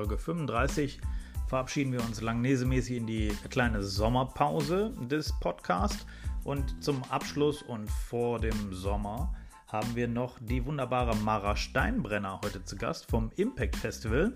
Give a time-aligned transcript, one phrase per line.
[0.00, 0.98] Folge 35
[1.46, 6.06] verabschieden wir uns langnesemäßig in die kleine Sommerpause des Podcasts.
[6.42, 9.30] Und zum Abschluss und vor dem Sommer
[9.66, 14.34] haben wir noch die wunderbare Mara Steinbrenner heute zu Gast vom Impact Festival.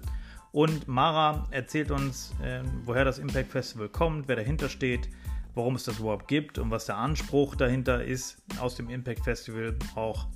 [0.53, 5.09] Und Mara erzählt uns, äh, woher das Impact Festival kommt, wer dahinter steht,
[5.55, 9.79] warum es das überhaupt gibt und was der Anspruch dahinter ist, aus dem Impact Festival
[9.95, 10.27] auch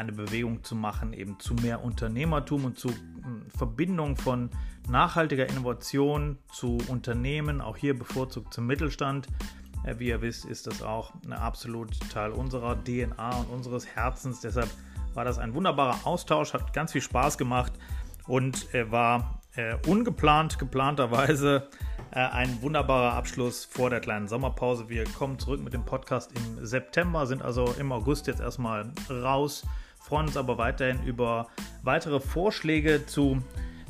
[0.00, 4.50] eine Bewegung zu machen, eben zu mehr Unternehmertum und zu hm, Verbindung von
[4.88, 9.26] nachhaltiger Innovation zu Unternehmen, auch hier bevorzugt zum Mittelstand.
[9.84, 14.40] Äh, wie ihr wisst, ist das auch ein absolut Teil unserer DNA und unseres Herzens.
[14.40, 14.70] Deshalb
[15.14, 17.72] war das ein wunderbarer Austausch, hat ganz viel Spaß gemacht
[18.26, 21.68] und war äh, ungeplant, geplanterweise
[22.12, 24.88] äh, ein wunderbarer Abschluss vor der kleinen Sommerpause.
[24.88, 29.64] Wir kommen zurück mit dem Podcast im September, sind also im August jetzt erstmal raus
[30.00, 31.46] freuen uns aber weiterhin über
[31.82, 33.42] weitere Vorschläge zu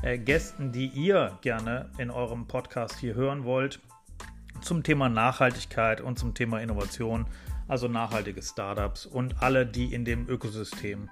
[0.03, 3.81] äh, Gästen, die ihr gerne in eurem Podcast hier hören wollt,
[4.61, 7.27] zum Thema Nachhaltigkeit und zum Thema Innovation,
[7.69, 11.09] also nachhaltige Startups und alle, die in dem Ökosystem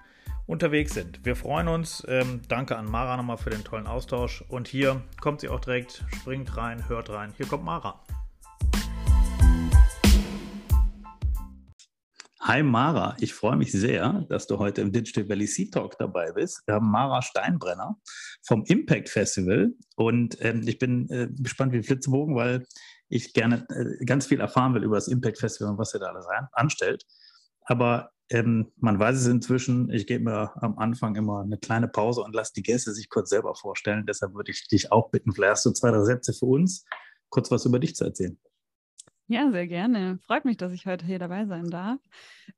[0.47, 1.25] unterwegs sind.
[1.25, 2.05] Wir freuen uns.
[2.09, 4.43] Ähm, danke an Mara nochmal für den tollen Austausch.
[4.49, 7.33] Und hier kommt sie auch direkt, springt rein, hört rein.
[7.37, 8.01] Hier kommt Mara.
[12.41, 16.31] Hi Mara, ich freue mich sehr, dass du heute im Digital Valley Sea Talk dabei
[16.31, 16.63] bist.
[16.67, 17.99] Wir haben Mara Steinbrenner
[18.47, 22.65] vom Impact Festival und ähm, ich bin äh, gespannt wie Flitzebogen, weil
[23.09, 26.07] ich gerne äh, ganz viel erfahren will über das Impact Festival und was ihr da
[26.07, 27.05] alles an, anstellt.
[27.65, 32.23] Aber ähm, man weiß es inzwischen, ich gebe mir am Anfang immer eine kleine Pause
[32.23, 34.07] und lasse die Gäste sich kurz selber vorstellen.
[34.07, 36.85] Deshalb würde ich dich auch bitten, vielleicht hast du zwei, drei Sätze für uns,
[37.31, 38.39] kurz was über dich zu erzählen.
[39.31, 40.19] Ja, sehr gerne.
[40.27, 42.01] Freut mich, dass ich heute hier dabei sein darf.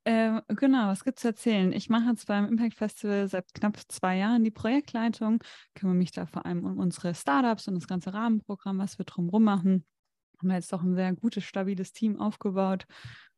[0.05, 1.73] Äh, genau, was gibt es zu erzählen?
[1.73, 5.43] Ich mache jetzt beim Impact Festival seit knapp zwei Jahren die Projektleitung,
[5.75, 9.43] kümmere mich da vor allem um unsere Startups und das ganze Rahmenprogramm, was wir drumherum
[9.43, 9.85] machen.
[10.39, 12.87] Haben jetzt doch ein sehr gutes, stabiles Team aufgebaut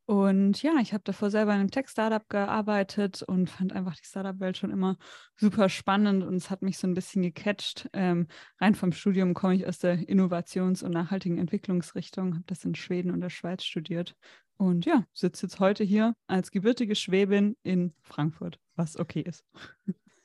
[0.07, 4.57] und ja, ich habe davor selber in einem Tech-Startup gearbeitet und fand einfach die Startup-Welt
[4.57, 4.97] schon immer
[5.37, 7.89] super spannend und es hat mich so ein bisschen gecatcht.
[7.93, 8.27] Ähm,
[8.61, 13.13] rein vom Studium komme ich aus der Innovations- und nachhaltigen Entwicklungsrichtung, habe das in Schweden
[13.13, 14.17] und der Schweiz studiert
[14.57, 19.45] und ja, sitze jetzt heute hier als gebürtige Schwäbin in Frankfurt, was okay ist.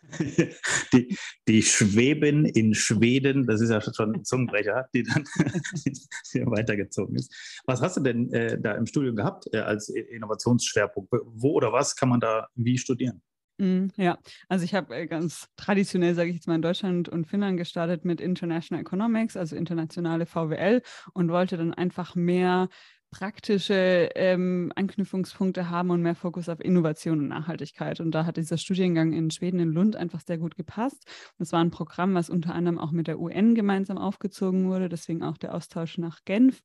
[0.94, 5.23] die, die Schweben in Schweden, das ist ja schon ein Zungenbrecher, die dann
[6.51, 7.34] weitergezogen ist.
[7.66, 11.12] Was hast du denn äh, da im Studium gehabt äh, als Innovationsschwerpunkt?
[11.12, 13.22] Wo oder was kann man da wie studieren?
[13.59, 14.19] Mm, ja,
[14.50, 18.06] also ich habe äh, ganz traditionell, sage ich jetzt mal, in Deutschland und Finnland gestartet
[18.06, 22.69] mit International Economics, also internationale VWL und wollte dann einfach mehr
[23.12, 28.00] praktische ähm, Anknüpfungspunkte haben und mehr Fokus auf Innovation und Nachhaltigkeit.
[28.00, 31.06] Und da hat dieser Studiengang in Schweden, in Lund, einfach sehr gut gepasst.
[31.38, 35.23] Das war ein Programm, was unter anderem auch mit der UN gemeinsam aufgezogen wurde, deswegen
[35.23, 36.62] auch der Austausch nach Genf.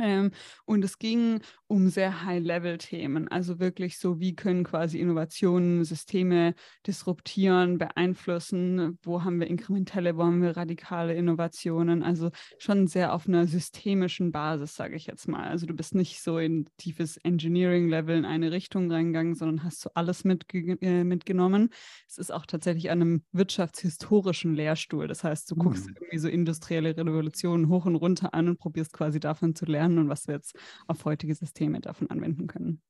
[0.00, 0.30] Ähm,
[0.64, 6.54] und es ging um sehr High-Level-Themen, also wirklich so, wie können quasi Innovationen Systeme
[6.86, 13.28] disruptieren, beeinflussen, wo haben wir inkrementelle, wo haben wir radikale Innovationen, also schon sehr auf
[13.28, 15.48] einer systemischen Basis, sage ich jetzt mal.
[15.48, 19.90] Also du bist nicht so in tiefes Engineering-Level in eine Richtung reingegangen, sondern hast so
[19.94, 21.70] alles mitge äh, mitgenommen.
[22.08, 25.96] Es ist auch tatsächlich an einem wirtschaftshistorischen Lehrstuhl, das heißt, du guckst mhm.
[25.96, 29.98] irgendwie so industrielle Revolutionen hoch und runter an und probierst quasi davon zu lernen lernen
[29.98, 30.56] und was wir jetzt
[30.86, 32.82] auf heutige Systeme davon anwenden können.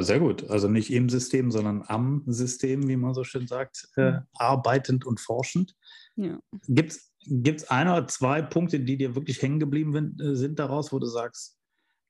[0.00, 0.50] Sehr gut.
[0.50, 5.18] Also nicht im System, sondern am System, wie man so schön sagt, äh, arbeitend und
[5.18, 5.74] forschend.
[6.16, 6.38] Ja.
[6.68, 10.98] Gibt es ein oder zwei Punkte, die dir wirklich hängen geblieben äh, sind daraus, wo
[10.98, 11.56] du sagst,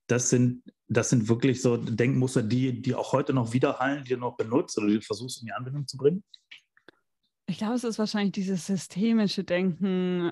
[0.09, 4.17] das sind, das sind wirklich so Denkmuster, die, die auch heute noch widerhallen, die du
[4.17, 6.25] noch benutzt oder die du versuchst in die Anwendung zu bringen?
[7.51, 10.31] Ich glaube, es ist wahrscheinlich dieses systemische Denken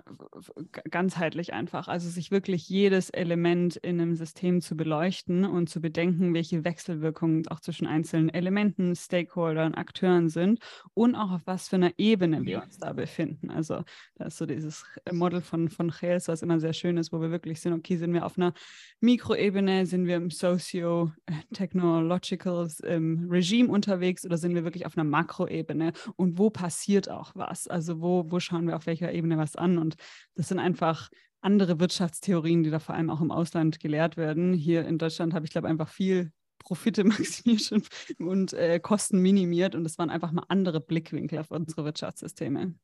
[0.88, 1.88] ganzheitlich einfach.
[1.88, 7.49] Also sich wirklich jedes Element in einem System zu beleuchten und zu bedenken, welche Wechselwirkungen
[7.49, 10.61] auch zwischen einzelnen Elementen, Stakeholdern, Akteuren sind
[10.94, 13.50] und auch auf was für einer Ebene wir uns da befinden.
[13.50, 13.82] Also
[14.15, 17.32] da ist so dieses Model von, von Chels, was immer sehr schön ist, wo wir
[17.32, 18.55] wirklich sind, okay, sind wir auf einer
[19.00, 25.94] Mikroebene, sind wir im socio-technological ähm, Regime unterwegs oder sind wir wirklich auf einer Makroebene
[26.15, 27.69] und wo passiert auch was?
[27.69, 29.78] Also wo, wo schauen wir auf welcher Ebene was an?
[29.78, 29.96] Und
[30.34, 31.10] das sind einfach
[31.40, 34.52] andere Wirtschaftstheorien, die da vor allem auch im Ausland gelehrt werden.
[34.52, 37.88] Hier in Deutschland habe ich, glaube einfach viel Profite maximiert und,
[38.19, 39.75] und äh, Kosten minimiert.
[39.75, 42.75] Und das waren einfach mal andere Blickwinkel auf unsere Wirtschaftssysteme.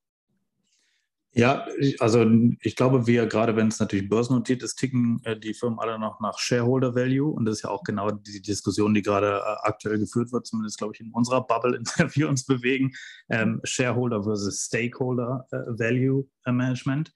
[1.36, 1.66] Ja,
[1.98, 2.24] also
[2.60, 6.20] ich glaube, wir, gerade wenn es natürlich börsennotiert ist, ticken äh, die Firmen alle noch
[6.20, 7.28] nach Shareholder Value.
[7.28, 10.78] Und das ist ja auch genau die Diskussion, die gerade äh, aktuell geführt wird, zumindest
[10.78, 12.92] glaube ich in unserer Bubble, in der wir uns bewegen.
[13.28, 17.12] Ähm, Shareholder versus Stakeholder äh, Value äh, Management.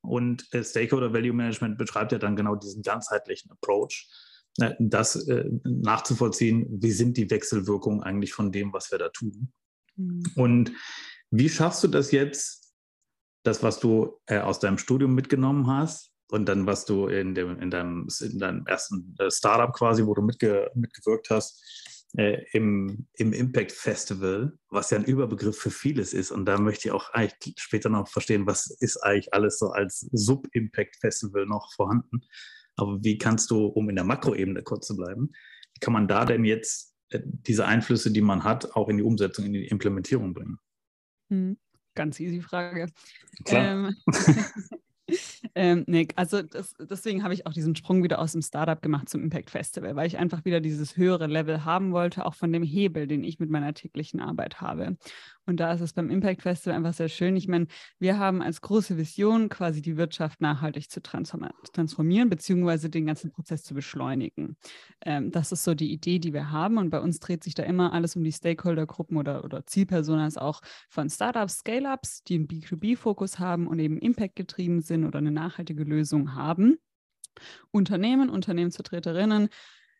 [0.00, 4.08] Und äh, Stakeholder Value Management beschreibt ja dann genau diesen ganzheitlichen Approach,
[4.80, 5.24] das
[5.62, 9.52] nachzuvollziehen, wie sind die Wechselwirkungen eigentlich von dem, was wir da tun.
[9.94, 10.24] Mhm.
[10.34, 10.72] Und
[11.30, 12.67] wie schaffst du das jetzt?
[13.42, 17.58] Das, was du äh, aus deinem Studium mitgenommen hast und dann, was du in, dem,
[17.60, 21.62] in, deinem, in deinem ersten äh, Startup quasi, wo du mitge mitgewirkt hast,
[22.16, 26.30] äh, im, im Impact Festival, was ja ein Überbegriff für vieles ist.
[26.30, 30.08] Und da möchte ich auch eigentlich später noch verstehen, was ist eigentlich alles so als
[30.12, 32.20] Sub-Impact Festival noch vorhanden.
[32.76, 35.32] Aber wie kannst du, um in der Makroebene kurz zu bleiben,
[35.74, 39.02] wie kann man da denn jetzt äh, diese Einflüsse, die man hat, auch in die
[39.02, 40.58] Umsetzung, in die Implementierung bringen?
[41.30, 41.58] Hm.
[41.98, 42.86] Ganz easy Frage.
[43.44, 43.64] Klar.
[43.72, 43.96] Ähm,
[45.54, 49.08] ähm, nee, also das, deswegen habe ich auch diesen Sprung wieder aus dem Startup gemacht
[49.08, 52.62] zum Impact Festival, weil ich einfach wieder dieses höhere Level haben wollte, auch von dem
[52.62, 54.96] Hebel, den ich mit meiner täglichen Arbeit habe.
[55.48, 57.34] Und da ist es beim Impact Festival einfach sehr schön.
[57.34, 57.68] Ich meine,
[57.98, 63.62] wir haben als große Vision quasi die Wirtschaft nachhaltig zu transformieren, beziehungsweise den ganzen Prozess
[63.62, 64.58] zu beschleunigen.
[65.06, 66.76] Ähm, das ist so die Idee, die wir haben.
[66.76, 70.60] Und bei uns dreht sich da immer alles um die Stakeholdergruppen oder, oder Zielpersonas auch
[70.90, 75.84] von Startups, Scale-Ups, die einen B2B-Fokus haben und eben Impact getrieben sind oder eine nachhaltige
[75.84, 76.78] Lösung haben.
[77.70, 79.48] Unternehmen, Unternehmensvertreterinnen,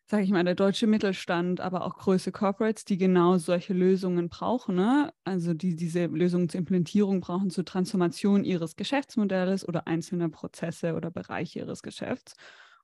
[0.06, 4.74] sage ich mal, der deutsche Mittelstand, aber auch größere Corporates, die genau solche Lösungen brauchen,
[4.74, 5.12] ne?
[5.24, 11.10] also die diese Lösungen zur Implementierung brauchen, zur Transformation ihres Geschäftsmodells oder einzelner Prozesse oder
[11.10, 12.34] Bereiche ihres Geschäfts.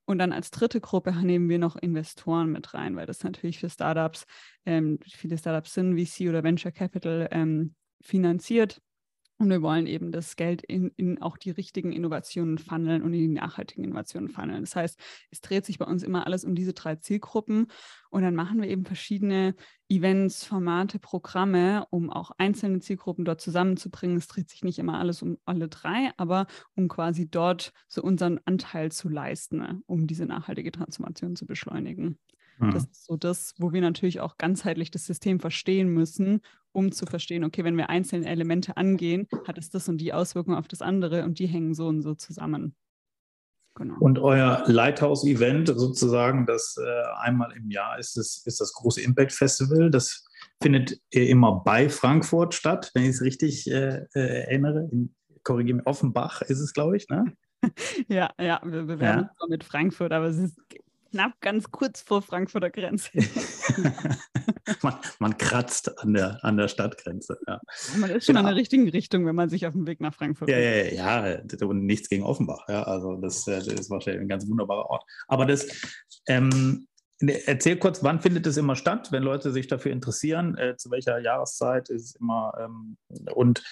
[0.05, 3.71] Und dann als dritte Gruppe nehmen wir noch Investoren mit rein, weil das natürlich für
[3.71, 4.27] Startups,
[4.67, 8.83] ähm, viele Startups sind VC oder Venture Capital ähm, finanziert
[9.37, 13.21] und wir wollen eben das Geld in, in, auch die richtigen Innovationen funneln und in
[13.21, 14.61] die nachhaltigen Innovationen funneln.
[14.61, 14.99] Das heißt,
[15.31, 17.67] es dreht sich bei uns immer alles um diese drei Zielgruppen.
[18.11, 19.57] Und dann machen wir eben verschiedene
[19.89, 24.17] Events, Formate, Programme, um auch einzelne Zielgruppen dort zusammenzubringen.
[24.17, 26.47] Es dreht sich nicht immer alles um alle drei, aber
[26.77, 32.19] um quasi dort so unseren Anteil zu leisten, ne, um diese nachhaltige Transformation zu beschleunigen.
[32.59, 32.71] Mhm.
[32.73, 36.41] Das ist so das, wo wir natürlich auch ganzheitlich das System verstehen müssen,
[36.73, 40.57] um zu verstehen, okay, wenn wir einzelne Elemente angehen, hat es das und die Auswirkungen
[40.57, 42.75] auf das andere und die hängen so und so zusammen.
[43.77, 43.97] Genau.
[43.99, 49.33] Und euer Lighthouse-Event sozusagen, das äh, einmal im Jahr ist, das, ist das große Impact
[49.33, 49.91] Festival.
[49.91, 50.25] Das
[50.63, 54.89] findet immer bei Frankfurt statt, wenn ich es richtig äh, äh erinnere.
[54.93, 57.33] In, korrigiere mich, Offenbach ist es, glaube ich, ne?
[58.09, 59.47] ja, ja, wir bewerben ja.
[59.49, 60.57] mit Frankfurt, aber es ist
[61.15, 63.11] knapp ganz kurz vor Frankfurter Grenze.
[64.83, 67.39] man, man, kratzt an der, an der Stadtgrenze.
[67.47, 67.61] Ja.
[67.97, 68.49] Man ist schon genau.
[68.49, 71.29] in der richtigen Richtung, wenn man sich auf dem Weg nach Frankfurt ja, ja, ja,
[71.29, 72.69] ja, und nichts gegen Offenbach.
[72.69, 75.05] Ja, also das, äh, das ist wahrscheinlich ein ganz wunderbarer Ort.
[75.29, 75.69] Aber das,
[76.27, 76.89] ähm,
[77.21, 80.59] Erzähl kurz, wann findet es immer statt, wenn Leute sich dafür interessieren?
[80.59, 82.53] Äh, zu welcher Jahreszeit ist es immer?
[82.59, 82.97] Ähm,
[83.33, 83.63] und,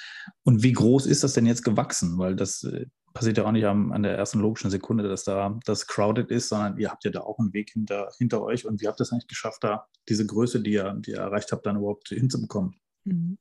[0.44, 2.18] und wie groß ist das denn jetzt gewachsen?
[2.18, 5.58] Weil das äh, passiert ja auch nicht am, an der ersten logischen Sekunde, dass da
[5.64, 8.66] das crowded ist, sondern ihr habt ja da auch einen Weg hinter, hinter euch.
[8.66, 11.52] Und wie habt ihr es eigentlich geschafft, da diese Größe, die ihr, die ihr erreicht
[11.52, 12.74] habt, dann überhaupt hinzubekommen?
[13.04, 13.38] Mhm.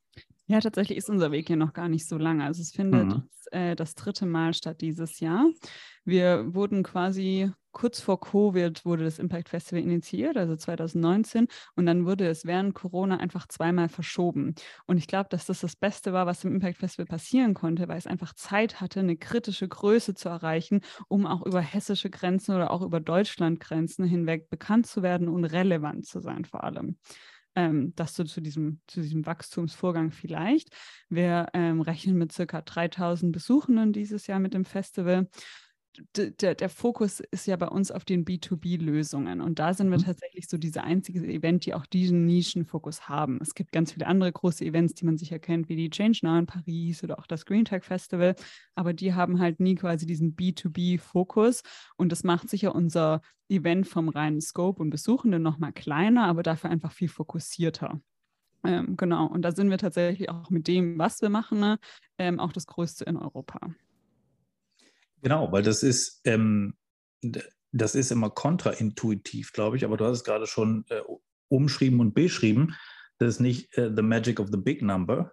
[0.47, 2.43] Ja, tatsächlich ist unser Weg hier noch gar nicht so lange.
[2.43, 3.23] Also es findet mhm.
[3.51, 5.49] äh, das dritte Mal statt dieses Jahr.
[6.03, 12.05] Wir wurden quasi kurz vor Covid wurde das Impact Festival initiiert, also 2019, und dann
[12.05, 14.55] wurde es während Corona einfach zweimal verschoben.
[14.85, 17.97] Und ich glaube, dass das das Beste war, was im Impact Festival passieren konnte, weil
[17.97, 22.71] es einfach Zeit hatte, eine kritische Größe zu erreichen, um auch über hessische Grenzen oder
[22.71, 26.97] auch über Deutschlandgrenzen hinweg bekannt zu werden und relevant zu sein vor allem.
[27.53, 30.69] Ähm, das so zu diesem, zu diesem Wachstumsvorgang vielleicht.
[31.09, 35.27] Wir ähm, rechnen mit circa 3000 Besuchenden dieses Jahr mit dem Festival.
[36.15, 39.41] Der, der Fokus ist ja bei uns auf den B2B-Lösungen.
[39.41, 40.03] Und da sind wir mhm.
[40.03, 43.39] tatsächlich so diese einzige Event, die auch diesen Nischenfokus haben.
[43.41, 46.37] Es gibt ganz viele andere große Events, die man sicher kennt, wie die Change Now
[46.37, 48.35] in Paris oder auch das Green Tech Festival.
[48.75, 51.61] Aber die haben halt nie quasi diesen B2B-Fokus.
[51.97, 56.69] Und das macht sicher unser Event vom reinen Scope und Besuchenden nochmal kleiner, aber dafür
[56.69, 57.99] einfach viel fokussierter.
[58.63, 59.27] Ähm, genau.
[59.27, 61.79] Und da sind wir tatsächlich auch mit dem, was wir machen, ne,
[62.17, 63.59] ähm, auch das Größte in Europa.
[65.21, 66.75] Genau, weil das ist, ähm,
[67.71, 71.01] das ist immer kontraintuitiv, glaube ich, aber du hast es gerade schon äh,
[71.47, 72.75] umschrieben und beschrieben.
[73.19, 75.31] Das ist nicht äh, the magic of the big number,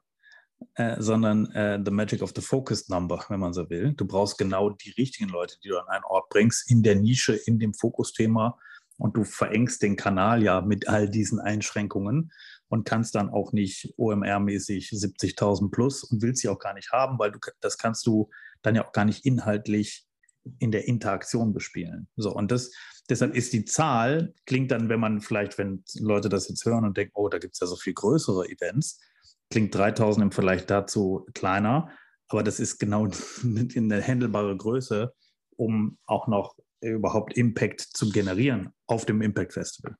[0.74, 3.94] äh, sondern äh, the magic of the focused number, wenn man so will.
[3.94, 7.34] Du brauchst genau die richtigen Leute, die du an einen Ort bringst, in der Nische,
[7.34, 8.58] in dem Fokusthema
[8.98, 12.32] und du verengst den Kanal ja mit all diesen Einschränkungen
[12.68, 17.18] und kannst dann auch nicht OMR-mäßig 70.000 plus und willst sie auch gar nicht haben,
[17.18, 18.28] weil du das kannst du
[18.62, 20.06] dann ja auch gar nicht inhaltlich
[20.58, 22.08] in der Interaktion bespielen.
[22.16, 22.70] So, und das,
[23.08, 26.96] deshalb ist die Zahl, klingt dann, wenn man vielleicht, wenn Leute das jetzt hören und
[26.96, 29.00] denken, oh, da gibt es ja so viel größere Events,
[29.50, 31.90] klingt 3000 im Vergleich dazu kleiner,
[32.28, 33.08] aber das ist genau
[33.42, 35.12] eine handelbare Größe,
[35.56, 39.96] um auch noch überhaupt Impact zu generieren auf dem Impact Festival.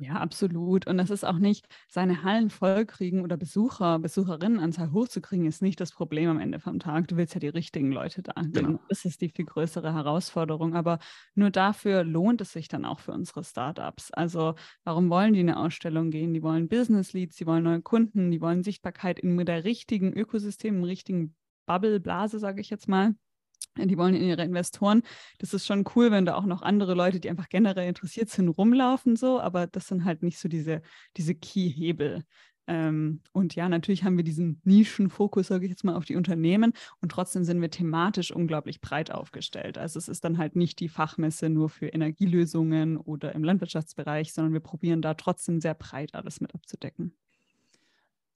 [0.00, 0.86] Ja, absolut.
[0.86, 5.92] Und das ist auch nicht, seine Hallen vollkriegen oder Besucher, Besucherinnenanzahl hochzukriegen, ist nicht das
[5.92, 7.08] Problem am Ende vom Tag.
[7.08, 8.32] Du willst ja die richtigen Leute da.
[8.36, 8.78] Genau.
[8.88, 10.74] Das ist die viel größere Herausforderung.
[10.74, 10.98] Aber
[11.34, 14.12] nur dafür lohnt es sich dann auch für unsere Startups.
[14.12, 16.32] Also warum wollen die eine Ausstellung gehen?
[16.32, 20.76] Die wollen Business Leads, die wollen neue Kunden, die wollen Sichtbarkeit in der richtigen Ökosystem,
[20.76, 21.34] im richtigen
[21.66, 23.14] Bubble, Blase, sage ich jetzt mal
[23.86, 25.02] die wollen in ihre Investoren.
[25.38, 28.48] Das ist schon cool, wenn da auch noch andere Leute, die einfach generell interessiert sind,
[28.48, 30.82] rumlaufen so, aber das sind halt nicht so diese,
[31.16, 32.24] diese Key-Hebel.
[32.68, 36.74] Ähm, und ja, natürlich haben wir diesen Nischenfokus, sage ich jetzt mal, auf die Unternehmen
[37.00, 39.78] und trotzdem sind wir thematisch unglaublich breit aufgestellt.
[39.78, 44.52] Also es ist dann halt nicht die Fachmesse nur für Energielösungen oder im Landwirtschaftsbereich, sondern
[44.52, 47.16] wir probieren da trotzdem sehr breit alles mit abzudecken.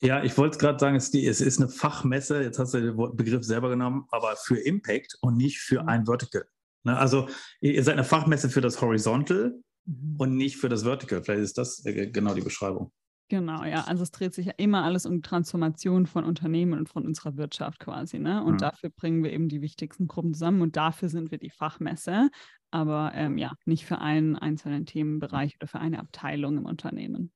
[0.02, 2.80] Ja, ich wollte gerade sagen, es ist, die, es ist, eine Fachmesse, jetzt hast du
[2.80, 5.88] den Begriff selber genommen, aber für Impact und nicht für mhm.
[5.88, 6.44] ein Vertical.
[6.82, 6.97] Ne?
[6.99, 7.28] Also
[7.61, 9.54] ihr seid eine Fachmesse für das Horizontal
[9.85, 10.16] mhm.
[10.18, 11.23] und nicht für das Vertical.
[11.23, 12.90] Vielleicht ist das äh, genau die Beschreibung.
[13.28, 13.85] Genau, ja.
[13.85, 17.37] Also es dreht sich ja immer alles um die Transformation von Unternehmen und von unserer
[17.37, 18.18] Wirtschaft quasi.
[18.18, 18.42] Ne?
[18.42, 18.59] Und mhm.
[18.59, 22.28] dafür bringen wir eben die wichtigsten Gruppen zusammen und dafür sind wir die Fachmesse,
[22.73, 27.30] aber ähm, ja, nicht für einen einzelnen Themenbereich oder für eine Abteilung im Unternehmen.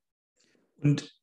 [0.83, 1.17] Und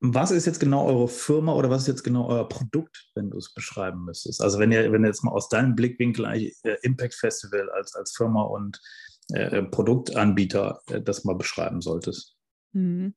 [0.00, 3.38] was ist jetzt genau eure Firma oder was ist jetzt genau euer Produkt, wenn du
[3.38, 4.40] es beschreiben müsstest?
[4.40, 7.94] Also wenn ihr, wenn ihr jetzt mal aus deinem Blickwinkel eigentlich äh, Impact Festival als,
[7.94, 8.80] als Firma und
[9.32, 12.36] äh, Produktanbieter äh, das mal beschreiben solltest.
[12.72, 13.14] Mhm.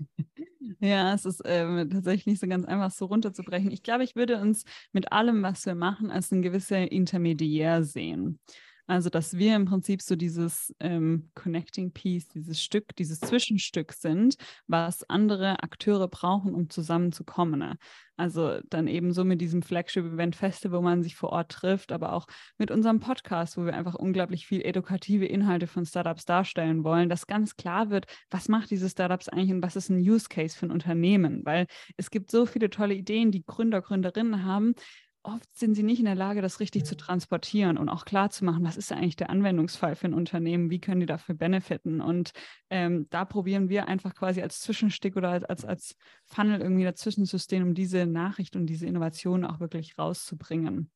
[0.80, 3.70] Ja, es ist äh, tatsächlich nicht so ganz einfach, so runterzubrechen.
[3.70, 8.38] Ich glaube, ich würde uns mit allem, was wir machen, als ein gewisser Intermediär sehen.
[8.88, 14.36] Also, dass wir im Prinzip so dieses ähm, Connecting Piece, dieses Stück, dieses Zwischenstück sind,
[14.66, 17.60] was andere Akteure brauchen, um zusammenzukommen.
[17.60, 17.76] Ne?
[18.16, 22.14] Also dann eben so mit diesem Flagship-Event Festival, wo man sich vor Ort trifft, aber
[22.14, 22.26] auch
[22.56, 27.26] mit unserem Podcast, wo wir einfach unglaublich viel edukative Inhalte von Startups darstellen wollen, dass
[27.26, 30.64] ganz klar wird, was macht diese Startups eigentlich und was ist ein Use Case für
[30.64, 31.42] ein Unternehmen?
[31.44, 31.66] Weil
[31.98, 34.74] es gibt so viele tolle Ideen, die Gründer, Gründerinnen haben,
[35.22, 38.44] oft sind sie nicht in der Lage, das richtig zu transportieren und auch klar zu
[38.44, 42.00] machen, was ist eigentlich der Anwendungsfall für ein Unternehmen, wie können die dafür benefiten.
[42.00, 42.32] Und
[42.70, 47.26] ähm, da probieren wir einfach quasi als Zwischenstück oder als, als, als Funnel irgendwie dazwischen
[47.26, 50.90] zu stehen, um diese Nachricht und diese Innovation auch wirklich rauszubringen.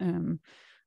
[0.00, 0.40] Ähm,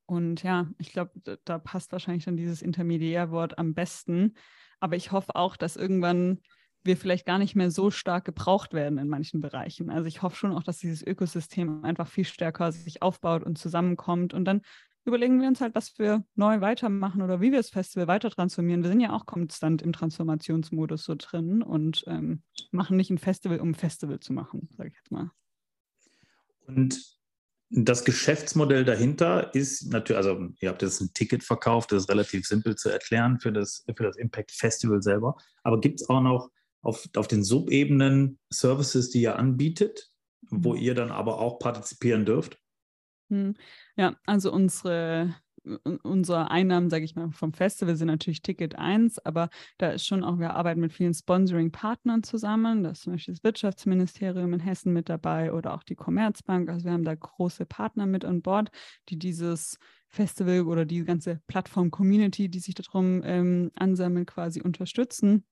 [0.06, 4.34] und ja, ich glaube, da, da passt wahrscheinlich dann dieses Intermediärwort am besten.
[4.80, 6.42] Aber ich hoffe auch, dass irgendwann
[6.84, 9.90] wir vielleicht gar nicht mehr so stark gebraucht werden in manchen Bereichen.
[9.90, 14.34] Also ich hoffe schon auch, dass dieses Ökosystem einfach viel stärker sich aufbaut und zusammenkommt
[14.34, 14.62] und dann
[15.06, 18.84] überlegen wir uns halt, was wir neu weitermachen oder wie wir das Festival weiter transformieren.
[18.84, 23.60] Wir sind ja auch konstant im Transformationsmodus so drin und ähm, machen nicht ein Festival,
[23.60, 25.32] um ein Festival zu machen, sage ich jetzt mal.
[26.68, 27.00] Und
[27.70, 32.46] das Geschäftsmodell dahinter ist natürlich, also ihr habt jetzt ein Ticket verkauft, das ist relativ
[32.46, 35.38] simpel zu erklären für das, für das Impact Festival selber.
[35.64, 40.10] Aber gibt es auch noch auf, auf den Subebenen Services, die ihr anbietet,
[40.50, 40.80] wo mhm.
[40.80, 42.60] ihr dann aber auch partizipieren dürft?
[43.30, 43.56] Hm.
[43.96, 45.34] Ja, also unsere,
[46.04, 50.24] unsere Einnahmen, sage ich mal, vom Festival sind natürlich Ticket 1, aber da ist schon
[50.24, 52.84] auch, wir arbeiten mit vielen Sponsoring-Partnern zusammen.
[52.84, 56.70] Da ist zum Beispiel das Wirtschaftsministerium in Hessen mit dabei oder auch die Commerzbank.
[56.70, 58.70] Also wir haben da große Partner mit an Bord,
[59.08, 59.78] die dieses
[60.10, 65.46] Festival oder die ganze Plattform-Community, die sich darum ähm, ansammelt, quasi unterstützen.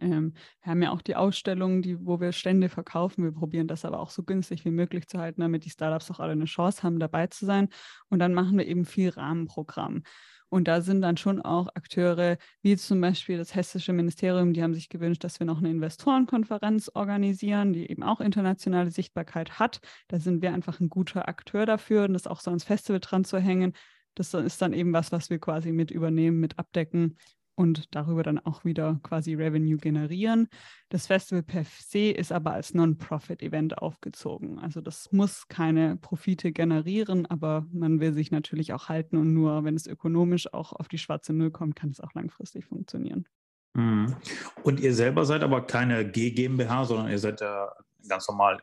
[0.00, 3.24] Ähm, wir haben ja auch die Ausstellungen, die, wo wir Stände verkaufen.
[3.24, 6.20] Wir probieren das aber auch so günstig wie möglich zu halten, damit die Startups auch
[6.20, 7.68] alle eine Chance haben, dabei zu sein.
[8.08, 10.02] Und dann machen wir eben viel Rahmenprogramm.
[10.50, 14.72] Und da sind dann schon auch Akteure, wie zum Beispiel das Hessische Ministerium, die haben
[14.72, 19.80] sich gewünscht, dass wir noch eine Investorenkonferenz organisieren, die eben auch internationale Sichtbarkeit hat.
[20.08, 23.24] Da sind wir einfach ein guter Akteur dafür und das auch so ans Festival dran
[23.24, 23.74] zu hängen.
[24.14, 27.18] Das ist dann eben was, was wir quasi mit übernehmen, mit abdecken
[27.58, 30.48] und darüber dann auch wieder quasi Revenue generieren.
[30.90, 34.60] Das Festival per se ist aber als Non-Profit-Event aufgezogen.
[34.60, 39.64] Also das muss keine Profite generieren, aber man will sich natürlich auch halten und nur
[39.64, 43.26] wenn es ökonomisch auch auf die schwarze Null kommt, kann es auch langfristig funktionieren.
[43.74, 44.14] Mhm.
[44.62, 47.72] Und ihr selber seid aber keine G GmbH, sondern ihr seid ja
[48.08, 48.62] ganz normal,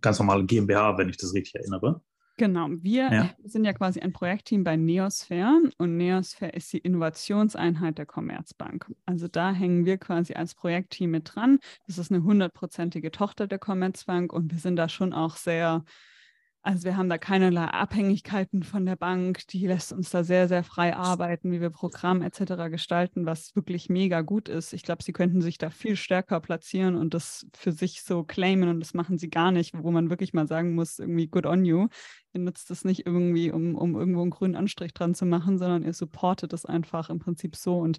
[0.00, 2.00] ganz normale GmbH, wenn ich das richtig erinnere.
[2.36, 3.30] Genau, wir ja.
[3.44, 8.90] sind ja quasi ein Projektteam bei Neosphere und Neosphere ist die Innovationseinheit der Commerzbank.
[9.06, 11.60] Also da hängen wir quasi als Projektteam mit dran.
[11.86, 15.84] Das ist eine hundertprozentige Tochter der Commerzbank und wir sind da schon auch sehr
[16.66, 19.46] also wir haben da keinerlei Abhängigkeiten von der Bank.
[19.48, 22.70] Die lässt uns da sehr, sehr frei arbeiten, wie wir Programm etc.
[22.70, 24.72] gestalten, was wirklich mega gut ist.
[24.72, 28.70] Ich glaube, sie könnten sich da viel stärker platzieren und das für sich so claimen
[28.70, 31.66] und das machen sie gar nicht, wo man wirklich mal sagen muss, irgendwie good on
[31.66, 31.88] you.
[32.32, 35.82] Ihr nutzt das nicht irgendwie, um, um irgendwo einen grünen Anstrich dran zu machen, sondern
[35.82, 37.98] ihr supportet das einfach im Prinzip so und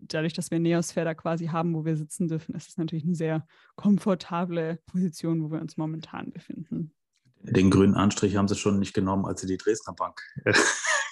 [0.00, 3.16] dadurch, dass wir Neosphere da quasi haben, wo wir sitzen dürfen, ist es natürlich eine
[3.16, 6.94] sehr komfortable Position, wo wir uns momentan befinden.
[7.42, 10.52] Den grünen Anstrich haben sie schon nicht genommen, als sie die Dresdner Bank äh,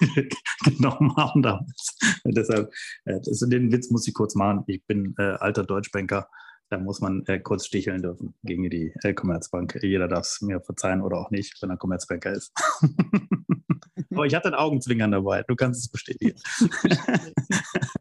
[0.64, 1.96] genommen haben damals.
[2.24, 2.72] Deshalb,
[3.04, 4.64] äh, das, den Witz muss ich kurz machen.
[4.66, 6.28] Ich bin äh, alter Deutschbanker.
[6.70, 9.78] Da muss man äh, kurz sticheln dürfen gegen die äh, Commerzbank.
[9.82, 12.52] Jeder darf es mir verzeihen oder auch nicht, wenn er Commerzbanker ist.
[14.10, 15.44] Aber ich hatte ein Augenzwinkern dabei.
[15.48, 16.38] Du kannst es bestätigen.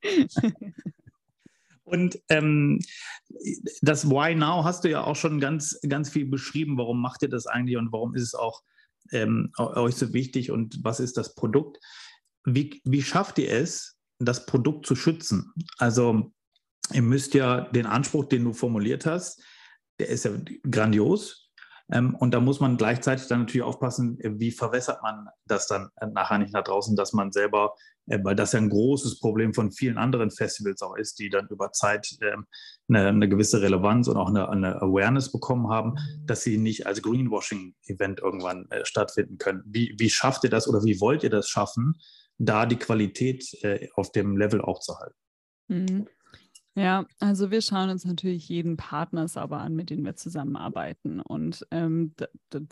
[1.87, 2.81] Und ähm,
[3.81, 6.77] das Why Now hast du ja auch schon ganz, ganz viel beschrieben.
[6.77, 8.61] Warum macht ihr das eigentlich und warum ist es auch
[9.11, 11.79] ähm, euch so wichtig und was ist das Produkt?
[12.43, 15.53] Wie, wie schafft ihr es, das Produkt zu schützen?
[15.77, 16.33] Also
[16.93, 19.41] ihr müsst ja den Anspruch, den du formuliert hast,
[19.99, 20.31] der ist ja
[20.69, 21.51] grandios.
[21.89, 26.39] Ähm, und da muss man gleichzeitig dann natürlich aufpassen, wie verwässert man das dann nachher
[26.39, 29.97] nicht nach draußen, dass man selber äh, weil das ja ein großes Problem von vielen
[29.97, 32.45] anderen Festivals auch ist, die dann über Zeit ähm,
[32.87, 35.95] eine, eine gewisse Relevanz und auch eine, eine, Awareness bekommen haben,
[36.25, 39.63] dass sie nicht als Greenwashing-Event irgendwann äh, stattfinden können.
[39.65, 41.95] Wie, wie schafft ihr das oder wie wollt ihr das schaffen,
[42.37, 45.15] da die Qualität äh, auf dem Level auch zu halten?
[45.67, 46.07] Mhm.
[46.77, 51.19] Ja, also wir schauen uns natürlich jeden Partner sauber an, mit dem wir zusammenarbeiten.
[51.21, 52.13] Und ähm,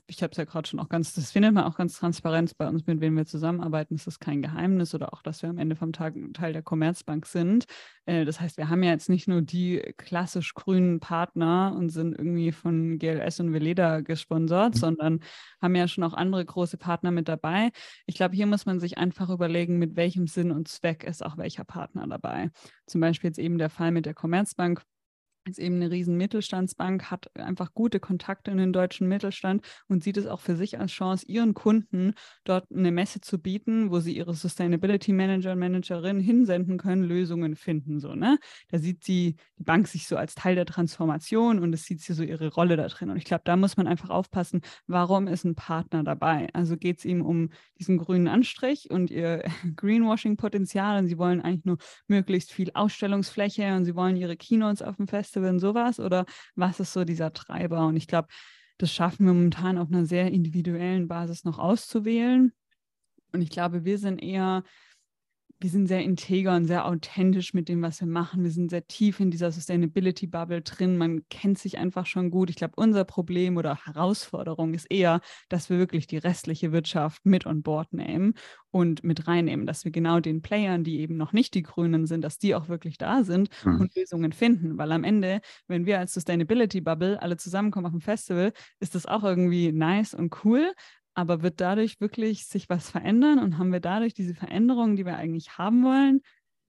[0.06, 2.68] ich habe es ja gerade schon auch ganz, das findet man auch ganz transparent bei
[2.68, 3.96] uns, mit wem wir zusammenarbeiten.
[3.96, 7.26] Das ist kein Geheimnis oder auch, dass wir am Ende vom Tag Teil der Commerzbank
[7.26, 7.66] sind.
[8.06, 12.16] Äh, das heißt, wir haben ja jetzt nicht nur die klassisch grünen Partner und sind
[12.16, 14.80] irgendwie von GLS und Veleda gesponsert, mhm.
[14.80, 15.20] sondern
[15.60, 17.72] haben ja schon auch andere große Partner mit dabei.
[18.06, 21.38] Ich glaube, hier muss man sich einfach überlegen, mit welchem Sinn und Zweck ist auch
[21.38, 22.52] welcher Partner dabei.
[22.86, 24.84] Zum Beispiel jetzt eben der Fall mit der Commerzbank
[25.48, 30.18] ist eben eine riesen Mittelstandsbank, hat einfach gute Kontakte in den deutschen Mittelstand und sieht
[30.18, 32.14] es auch für sich als Chance, ihren Kunden
[32.46, 37.56] dort eine Messe zu bieten, wo sie ihre Sustainability Manager und Managerin hinsenden können, Lösungen
[37.56, 38.00] finden.
[38.00, 38.40] So, ne?
[38.70, 42.14] Da sieht sie die Bank sich so als Teil der Transformation und es sieht sie
[42.14, 43.12] so ihre Rolle da drin.
[43.12, 46.50] Und ich glaube, da muss man einfach aufpassen, warum ist ein Partner dabei?
[46.54, 49.44] Also geht es ihm um diesen grünen Anstrich und ihr
[49.76, 51.78] Greenwashing-Potenzial und sie wollen eigentlich nur
[52.08, 56.00] möglichst viel Ausstellungsfläche und sie wollen ihre Keynotes auf dem Fest Festival und sowas?
[56.00, 57.86] Oder was ist so dieser Treiber?
[57.88, 58.28] Und ich glaube,
[58.78, 62.54] das schaffen wir momentan auf einer sehr individuellen Basis noch auszuwählen.
[63.32, 64.64] Und ich glaube, wir sind eher
[65.60, 68.44] wir sind sehr integer und sehr authentisch mit dem, was wir machen.
[68.44, 70.98] Wir sind sehr tief in dieser Sustainability-Bubble drin.
[70.98, 72.50] Man kennt sich einfach schon gut.
[72.50, 77.46] Ich glaube, unser Problem oder Herausforderung ist eher, dass wir wirklich die restliche Wirtschaft mit
[77.46, 78.34] on board nehmen
[78.72, 82.22] und mit reinnehmen, dass wir genau den Playern, die eben noch nicht die Grünen sind,
[82.22, 83.80] dass die auch wirklich da sind mhm.
[83.80, 84.78] und Lösungen finden.
[84.78, 89.24] Weil am Ende, wenn wir als Sustainability-Bubble alle zusammenkommen auf dem Festival, ist das auch
[89.24, 90.74] irgendwie nice und cool.
[91.16, 95.16] Aber wird dadurch wirklich sich was verändern und haben wir dadurch diese Veränderungen, die wir
[95.16, 96.22] eigentlich haben wollen?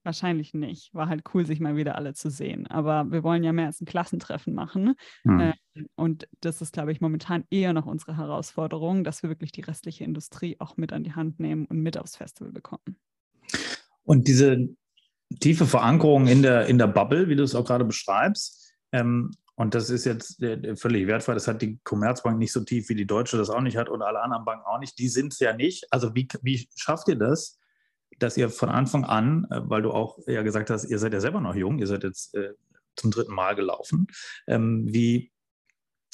[0.03, 0.93] Wahrscheinlich nicht.
[0.93, 2.65] War halt cool, sich mal wieder alle zu sehen.
[2.67, 4.95] Aber wir wollen ja mehr als ein Klassentreffen machen.
[5.25, 5.53] Mhm.
[5.95, 10.05] Und das ist, glaube ich, momentan eher noch unsere Herausforderung, dass wir wirklich die restliche
[10.05, 12.97] Industrie auch mit an die Hand nehmen und mit aufs Festival bekommen.
[14.03, 14.69] Und diese
[15.41, 19.73] tiefe Verankerung in der, in der Bubble, wie du es auch gerade beschreibst, ähm, und
[19.73, 20.37] das ist jetzt
[20.75, 21.33] völlig wertvoll.
[21.33, 24.03] Das hat die Commerzbank nicht so tief, wie die Deutsche das auch nicht hat und
[24.03, 24.99] alle anderen Banken auch nicht.
[24.99, 25.91] Die sind es ja nicht.
[25.91, 27.57] Also wie, wie schafft ihr das,
[28.19, 31.19] dass ihr von Anfang an, äh, weil du auch ja gesagt hast, ihr seid ja
[31.19, 32.53] selber noch jung, ihr seid jetzt äh,
[32.95, 34.05] zum dritten Mal gelaufen.
[34.45, 35.31] Ähm, wie,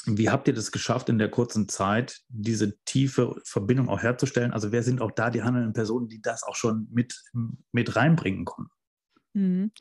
[0.06, 4.54] wie habt ihr das geschafft, in der kurzen Zeit diese tiefe Verbindung auch herzustellen?
[4.54, 7.22] Also wer sind auch da die handelnden Personen, die das auch schon mit,
[7.74, 8.72] mit reinbringen konnten?
[9.34, 9.72] Mhm.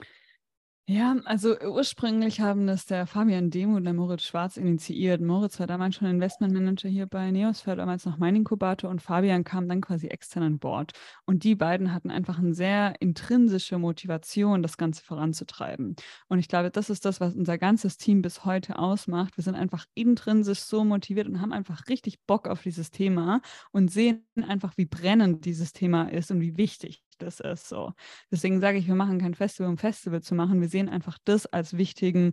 [0.89, 5.21] Ja, also ursprünglich haben das der Fabian Demo und der Moritz Schwarz initiiert.
[5.21, 9.69] Moritz war damals schon Investmentmanager hier bei Neosfer, damals noch mein Inkubator und Fabian kam
[9.69, 10.91] dann quasi extern an Bord.
[11.25, 15.95] Und die beiden hatten einfach eine sehr intrinsische Motivation, das Ganze voranzutreiben.
[16.29, 19.37] Und ich glaube, das ist das, was unser ganzes Team bis heute ausmacht.
[19.37, 23.41] Wir sind einfach intrinsisch so motiviert und haben einfach richtig Bock auf dieses Thema
[23.71, 27.69] und sehen einfach, wie brennend dieses Thema ist und wie wichtig das ist.
[27.69, 27.93] So.
[28.31, 30.61] Deswegen sage ich, wir machen kein Festival, um Festival zu machen.
[30.61, 32.33] Wir sehen einfach das als wichtigen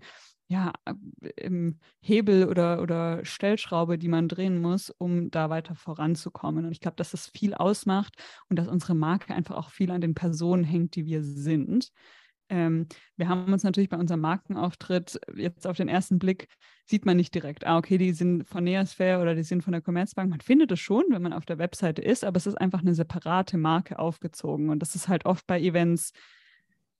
[0.50, 0.74] ja,
[2.02, 6.66] Hebel oder, oder Stellschraube, die man drehen muss, um da weiter voranzukommen.
[6.66, 8.16] Und ich glaube, dass das viel ausmacht
[8.50, 11.92] und dass unsere Marke einfach auch viel an den Personen hängt, die wir sind.
[12.50, 16.48] Ähm, wir haben uns natürlich bei unserem Markenauftritt jetzt auf den ersten Blick
[16.86, 19.82] sieht man nicht direkt, ah, okay, die sind von Neosphere oder die sind von der
[19.82, 20.30] Commerzbank.
[20.30, 22.96] Man findet es schon, wenn man auf der Webseite ist, aber es ist einfach eine
[22.96, 24.70] separate Marke aufgezogen.
[24.70, 26.12] Und das ist halt oft bei Events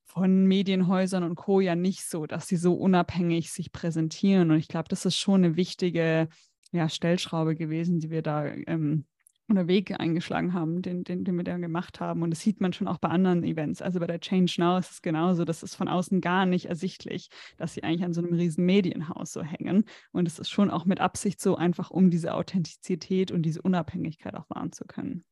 [0.06, 1.60] von Medienhäusern und Co.
[1.60, 4.52] ja nicht so, dass sie so unabhängig sich präsentieren.
[4.52, 6.30] Und ich glaube, das ist schon eine wichtige
[6.72, 9.06] ja, Stellschraube gewesen, die wir da ähm,
[9.52, 12.22] oder Weg eingeschlagen haben, den, den, den wir da gemacht haben.
[12.22, 13.82] Und das sieht man schon auch bei anderen Events.
[13.82, 15.46] Also bei der Change Now ist es genauso.
[15.46, 19.34] Das ist von außen gar nicht ersichtlich, dass sie eigentlich an so einem riesen Medienhaus
[19.34, 19.86] so hängen.
[20.12, 24.36] Und es ist schon auch mit Absicht so einfach, um diese Authentizität und diese Unabhängigkeit
[24.36, 25.24] auch wahren zu können.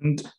[0.00, 0.36] Und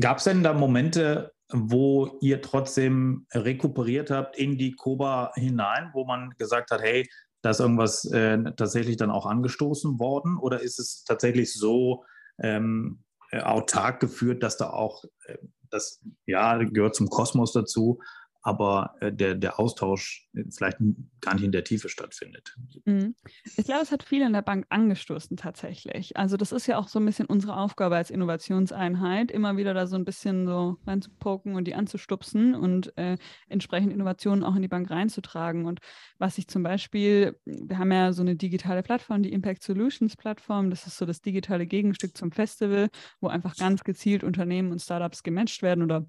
[0.00, 6.04] gab es denn da Momente, wo ihr trotzdem rekuperiert habt in die Koba hinein, wo
[6.04, 7.08] man gesagt hat, hey,
[7.42, 10.36] da ist irgendwas äh, tatsächlich dann auch angestoßen worden?
[10.36, 12.04] Oder ist es tatsächlich so
[12.40, 15.38] ähm, äh, autark geführt, dass da auch, äh,
[15.70, 18.00] das ja, gehört zum Kosmos dazu,
[18.48, 20.78] aber äh, der, der Austausch äh, vielleicht
[21.20, 22.56] gar nicht in der Tiefe stattfindet.
[22.86, 23.14] Mhm.
[23.44, 26.16] Ich glaube, es hat viel in der Bank angestoßen tatsächlich.
[26.16, 29.86] Also das ist ja auch so ein bisschen unsere Aufgabe als Innovationseinheit, immer wieder da
[29.86, 33.18] so ein bisschen so reinzupoken und die anzustupsen und äh,
[33.50, 35.66] entsprechend Innovationen auch in die Bank reinzutragen.
[35.66, 35.80] Und
[36.16, 40.70] was ich zum Beispiel, wir haben ja so eine digitale Plattform, die Impact Solutions Plattform,
[40.70, 42.88] das ist so das digitale Gegenstück zum Festival,
[43.20, 46.06] wo einfach ganz gezielt Unternehmen und Startups gematcht werden oder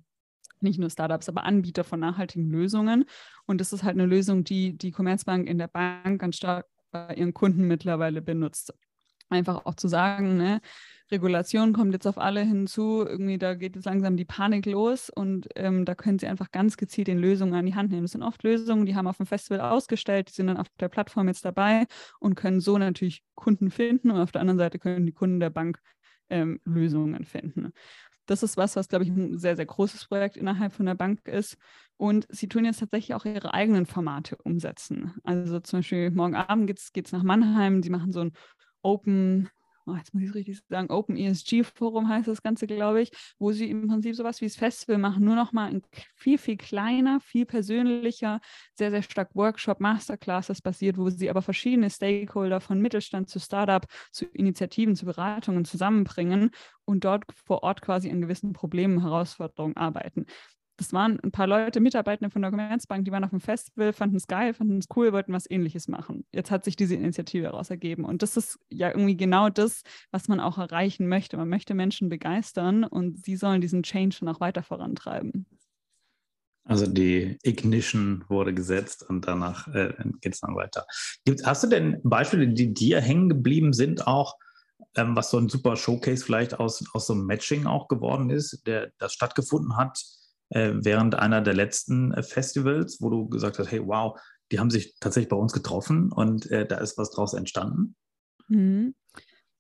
[0.62, 3.06] nicht nur Startups, aber Anbieter von nachhaltigen Lösungen.
[3.46, 7.14] Und das ist halt eine Lösung, die die Commerzbank in der Bank ganz stark bei
[7.16, 8.74] ihren Kunden mittlerweile benutzt.
[9.30, 10.60] Einfach auch zu sagen, ne,
[11.12, 15.48] Regulation kommt jetzt auf alle hinzu, irgendwie da geht jetzt langsam die Panik los und
[15.56, 18.04] ähm, da können sie einfach ganz gezielt den Lösungen an die Hand nehmen.
[18.04, 20.90] Das sind oft Lösungen, die haben auf dem Festival ausgestellt, die sind dann auf der
[20.90, 21.86] Plattform jetzt dabei
[22.20, 25.50] und können so natürlich Kunden finden und auf der anderen Seite können die Kunden der
[25.50, 25.80] Bank
[26.30, 27.74] ähm, Lösungen finden.
[28.30, 31.28] Das ist was, was, glaube ich, ein sehr, sehr großes Projekt innerhalb von der Bank
[31.28, 31.58] ist.
[31.98, 35.16] Und sie tun jetzt tatsächlich auch ihre eigenen Formate umsetzen.
[35.24, 37.82] Also zum Beispiel morgen Abend geht es nach Mannheim.
[37.82, 38.34] Sie machen so ein
[38.84, 39.50] Open
[39.86, 43.12] oh, jetzt muss ich es richtig sagen, Open ESG Forum heißt das Ganze, glaube ich,
[43.38, 45.82] wo sie im Prinzip sowas wie das Festival machen, nur noch mal
[46.16, 48.40] viel, viel kleiner, viel persönlicher,
[48.74, 53.86] sehr, sehr stark Workshop, Masterclasses basiert, wo sie aber verschiedene Stakeholder von Mittelstand zu Startup,
[54.12, 56.52] zu Initiativen, zu Beratungen zusammenbringen
[56.86, 60.26] und dort vor Ort quasi an gewissen Problemen, Herausforderungen arbeiten
[60.80, 64.16] das waren ein paar Leute, Mitarbeitende von der Commerzbank, die waren auf dem Festival, fanden
[64.16, 66.26] es geil, fanden es cool, wollten was ähnliches machen.
[66.32, 68.06] Jetzt hat sich diese Initiative daraus ergeben.
[68.06, 71.36] Und das ist ja irgendwie genau das, was man auch erreichen möchte.
[71.36, 75.46] Man möchte Menschen begeistern und sie sollen diesen Change dann auch weiter vorantreiben.
[76.64, 80.86] Also die Ignition wurde gesetzt und danach äh, geht es dann weiter.
[81.26, 84.38] Gibt, hast du denn Beispiele, die dir hängen geblieben sind, auch
[84.96, 88.66] ähm, was so ein super Showcase vielleicht aus, aus so einem Matching auch geworden ist,
[88.66, 90.00] der das stattgefunden hat?
[90.50, 94.20] Äh, während einer der letzten äh, Festivals, wo du gesagt hast, hey, wow,
[94.52, 97.96] die haben sich tatsächlich bei uns getroffen und äh, da ist was draus entstanden?
[98.48, 98.96] Mhm.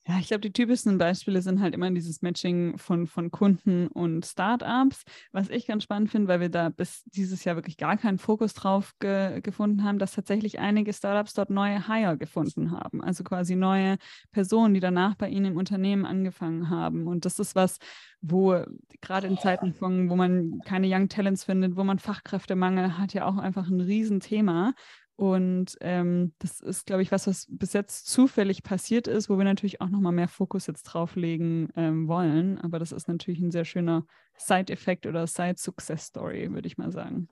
[0.10, 4.26] Ja, ich glaube, die typischsten Beispiele sind halt immer dieses Matching von, von Kunden und
[4.26, 8.18] Startups, was ich ganz spannend finde, weil wir da bis dieses Jahr wirklich gar keinen
[8.18, 13.24] Fokus drauf ge gefunden haben, dass tatsächlich einige Startups dort neue Hire gefunden haben, also
[13.24, 13.98] quasi neue
[14.32, 17.06] Personen, die danach bei ihnen im Unternehmen angefangen haben.
[17.06, 17.78] Und das ist was,
[18.22, 18.64] wo
[19.02, 23.26] gerade in Zeiten von, wo man keine Young Talents findet, wo man Fachkräftemangel hat, ja
[23.28, 24.74] auch einfach ein Riesenthema.
[25.20, 29.44] Und ähm, das ist, glaube ich, was, was bis jetzt zufällig passiert ist, wo wir
[29.44, 32.58] natürlich auch nochmal mehr Fokus jetzt drauflegen ähm, wollen.
[32.58, 34.06] Aber das ist natürlich ein sehr schöner
[34.38, 37.28] Side-Effekt oder Side-Success-Story, würde ich mal sagen.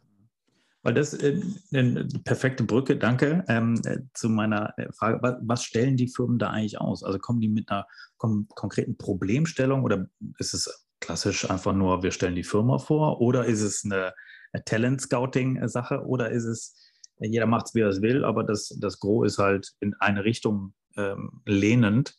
[0.84, 1.40] Weil das äh,
[1.74, 5.20] eine perfekte Brücke, danke, ähm, äh, zu meiner äh, Frage.
[5.22, 7.06] Was, was, stellen die Firmen da eigentlich aus?
[7.06, 12.36] Also kommen die mit einer konkreten Problemstellung oder ist es klassisch einfach nur, wir stellen
[12.36, 14.14] die Firma vor oder ist es eine
[14.66, 16.87] Talent-Scouting-Sache oder ist es
[17.20, 20.24] jeder macht es, wie er es will, aber das, das Gros ist halt in eine
[20.24, 22.16] Richtung ähm, lehnend.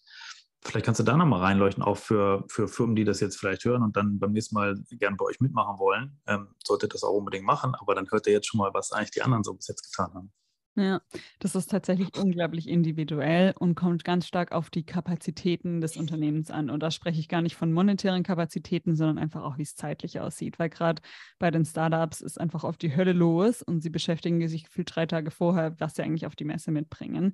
[0.63, 3.83] Vielleicht kannst du da nochmal reinleuchten, auch für, für Firmen, die das jetzt vielleicht hören
[3.83, 6.21] und dann beim nächsten Mal gerne bei euch mitmachen wollen.
[6.27, 9.13] Ähm, solltet das auch unbedingt machen, aber dann hört ihr jetzt schon mal, was eigentlich
[9.13, 10.33] die anderen so bis jetzt getan haben.
[10.79, 11.01] Ja,
[11.41, 16.71] das ist tatsächlich unglaublich individuell und kommt ganz stark auf die Kapazitäten des Unternehmens an.
[16.71, 20.21] Und da spreche ich gar nicht von monetären Kapazitäten, sondern einfach auch, wie es zeitlich
[20.21, 20.61] aussieht.
[20.61, 21.03] Weil gerade
[21.41, 25.07] bei den Startups ist einfach auf die Hölle los und sie beschäftigen sich gefühlt drei
[25.07, 27.33] Tage vorher, was sie eigentlich auf die Messe mitbringen.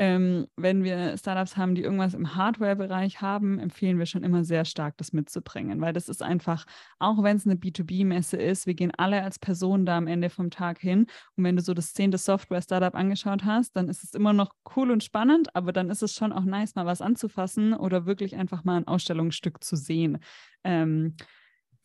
[0.00, 4.64] Ähm, wenn wir Startups haben, die irgendwas im Hardware-Bereich haben, empfehlen wir schon immer sehr
[4.64, 6.66] stark, das mitzubringen, weil das ist einfach,
[6.98, 10.50] auch wenn es eine B2B-Messe ist, wir gehen alle als Person da am Ende vom
[10.50, 11.06] Tag hin.
[11.36, 14.90] Und wenn du so das zehnte Software-Startup angeschaut hast, dann ist es immer noch cool
[14.90, 18.64] und spannend, aber dann ist es schon auch nice, mal was anzufassen oder wirklich einfach
[18.64, 20.18] mal ein Ausstellungsstück zu sehen.
[20.64, 21.14] Ähm,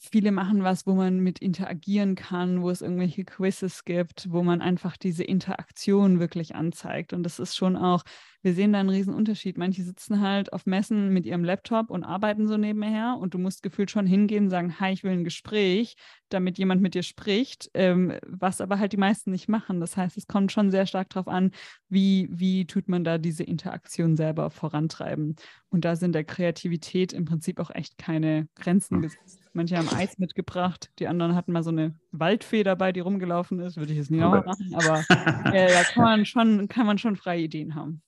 [0.02, 4.62] Viele machen was, wo man mit interagieren kann, wo es irgendwelche Quizzes gibt, wo man
[4.62, 7.12] einfach diese Interaktion wirklich anzeigt.
[7.12, 8.04] Und das ist schon auch
[8.42, 9.58] wir sehen da einen riesen Unterschied.
[9.58, 13.64] Manche sitzen halt auf Messen mit ihrem Laptop und arbeiten so nebenher und du musst
[13.64, 15.96] gefühlt schon hingehen und sagen, hi, ich will ein Gespräch,
[16.30, 19.80] damit jemand mit dir spricht, ähm, was aber halt die meisten nicht machen.
[19.80, 21.52] Das heißt, es kommt schon sehr stark darauf an,
[21.90, 25.36] wie, wie tut man da diese Interaktion selber vorantreiben.
[25.70, 29.40] Und da sind der Kreativität im Prinzip auch echt keine Grenzen gesetzt.
[29.54, 33.78] Manche haben Eis mitgebracht, die anderen hatten mal so eine Waldfee dabei, die rumgelaufen ist.
[33.78, 35.04] Würde ich jetzt nicht nochmal machen, aber
[35.54, 38.02] äh, da kann man, schon, kann man schon freie Ideen haben.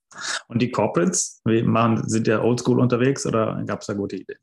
[0.47, 4.39] Und die Corporates, wie machen, sind ja oldschool unterwegs oder gab es da gute Ideen?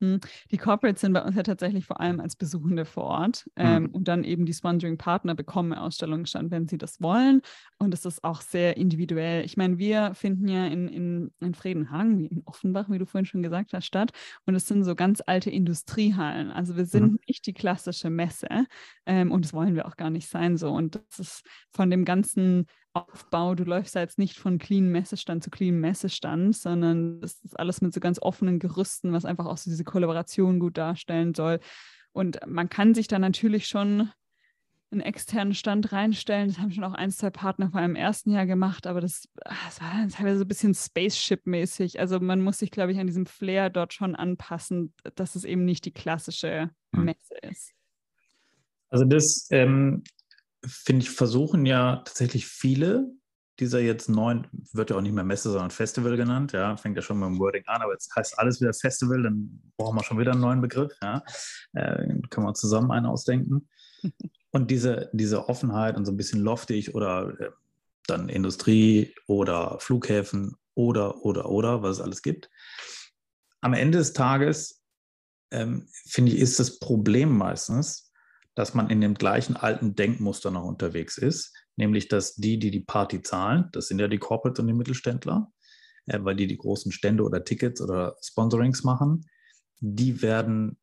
[0.00, 3.84] Hm, die Corporates sind bei uns ja tatsächlich vor allem als Besuchende vor Ort ähm,
[3.84, 3.88] mhm.
[3.90, 7.42] und dann eben die Sponsoring-Partner bekommen Ausstellungsstand, wenn sie das wollen.
[7.78, 9.44] Und es ist auch sehr individuell.
[9.44, 13.26] Ich meine, wir finden ja in, in, in Friedenhagen, wie in Offenbach, wie du vorhin
[13.26, 14.12] schon gesagt hast, statt.
[14.46, 16.50] Und es sind so ganz alte Industriehallen.
[16.50, 17.18] Also wir sind mhm.
[17.28, 18.66] nicht die klassische Messe
[19.04, 20.70] ähm, und das wollen wir auch gar nicht sein so.
[20.70, 23.54] Und das ist von dem ganzen Aufbau.
[23.54, 27.80] Du läufst ja jetzt nicht von clean Messestand zu clean Messestand, sondern das ist alles
[27.80, 31.60] mit so ganz offenen Gerüsten, was einfach auch so diese Kollaboration gut darstellen soll.
[32.12, 34.10] Und man kann sich da natürlich schon
[34.90, 36.48] einen externen Stand reinstellen.
[36.48, 39.54] Das haben schon auch ein, zwei Partner vor einem ersten Jahr gemacht, aber das, ah,
[39.66, 42.00] das war teilweise so ein bisschen Spaceship-mäßig.
[42.00, 45.64] Also man muss sich, glaube ich, an diesem Flair dort schon anpassen, dass es eben
[45.64, 47.04] nicht die klassische hm.
[47.04, 47.72] Messe ist.
[48.88, 50.02] Also das ähm,
[50.66, 53.10] finde ich, versuchen ja tatsächlich viele
[53.60, 57.02] dieser jetzt neuen, wird ja auch nicht mehr Messe, sondern Festival genannt, ja, fängt ja
[57.02, 60.18] schon mit dem Wording an, aber jetzt heißt alles wieder Festival, dann brauchen wir schon
[60.18, 61.22] wieder einen neuen Begriff, ja,
[61.74, 63.68] äh, können wir zusammen einen ausdenken.
[64.52, 67.50] Und diese, diese Offenheit und so ein bisschen loftig oder äh,
[68.08, 72.50] dann Industrie oder Flughäfen oder, oder, oder, was es alles gibt.
[73.60, 74.82] Am Ende des Tages,
[75.52, 78.09] ähm, finde ich, ist das Problem meistens,
[78.54, 82.80] dass man in dem gleichen alten Denkmuster noch unterwegs ist, nämlich dass die, die die
[82.80, 85.50] Party zahlen, das sind ja die Corporates und die Mittelständler,
[86.06, 89.26] äh, weil die die großen Stände oder Tickets oder Sponsorings machen,
[89.80, 90.78] die werden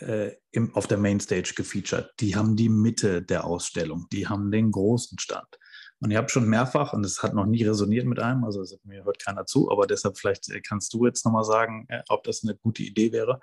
[0.00, 2.10] äh, im, auf der Mainstage gefeatured.
[2.20, 5.58] Die haben die Mitte der Ausstellung, die haben den großen Stand.
[6.02, 9.04] Und ich habe schon mehrfach, und es hat noch nie resoniert mit einem, also mir
[9.04, 12.42] hört keiner zu, aber deshalb vielleicht äh, kannst du jetzt nochmal sagen, äh, ob das
[12.42, 13.40] eine gute Idee wäre.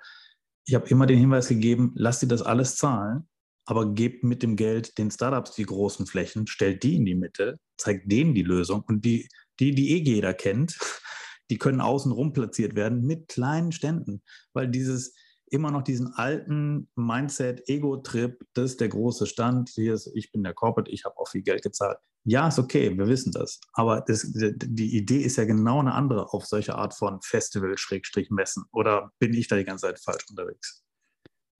[0.66, 3.28] Ich habe immer den Hinweis gegeben, lass sie das alles zahlen
[3.68, 7.58] aber gebt mit dem Geld den Startups die großen Flächen, stellt die in die Mitte,
[7.76, 9.28] zeigt denen die Lösung und die,
[9.60, 10.78] die, die eh jeder kennt,
[11.50, 14.22] die können außenrum platziert werden mit kleinen Ständen,
[14.54, 15.14] weil dieses
[15.50, 20.42] immer noch diesen alten Mindset, Ego-Trip, das ist der große Stand, hier ist, ich bin
[20.44, 21.98] der Corporate, ich habe auch viel Geld gezahlt.
[22.24, 23.60] Ja, ist okay, wir wissen das.
[23.74, 28.64] Aber das, die Idee ist ja genau eine andere auf solche Art von Festival-Messen.
[28.72, 30.84] Oder bin ich da die ganze Zeit falsch unterwegs?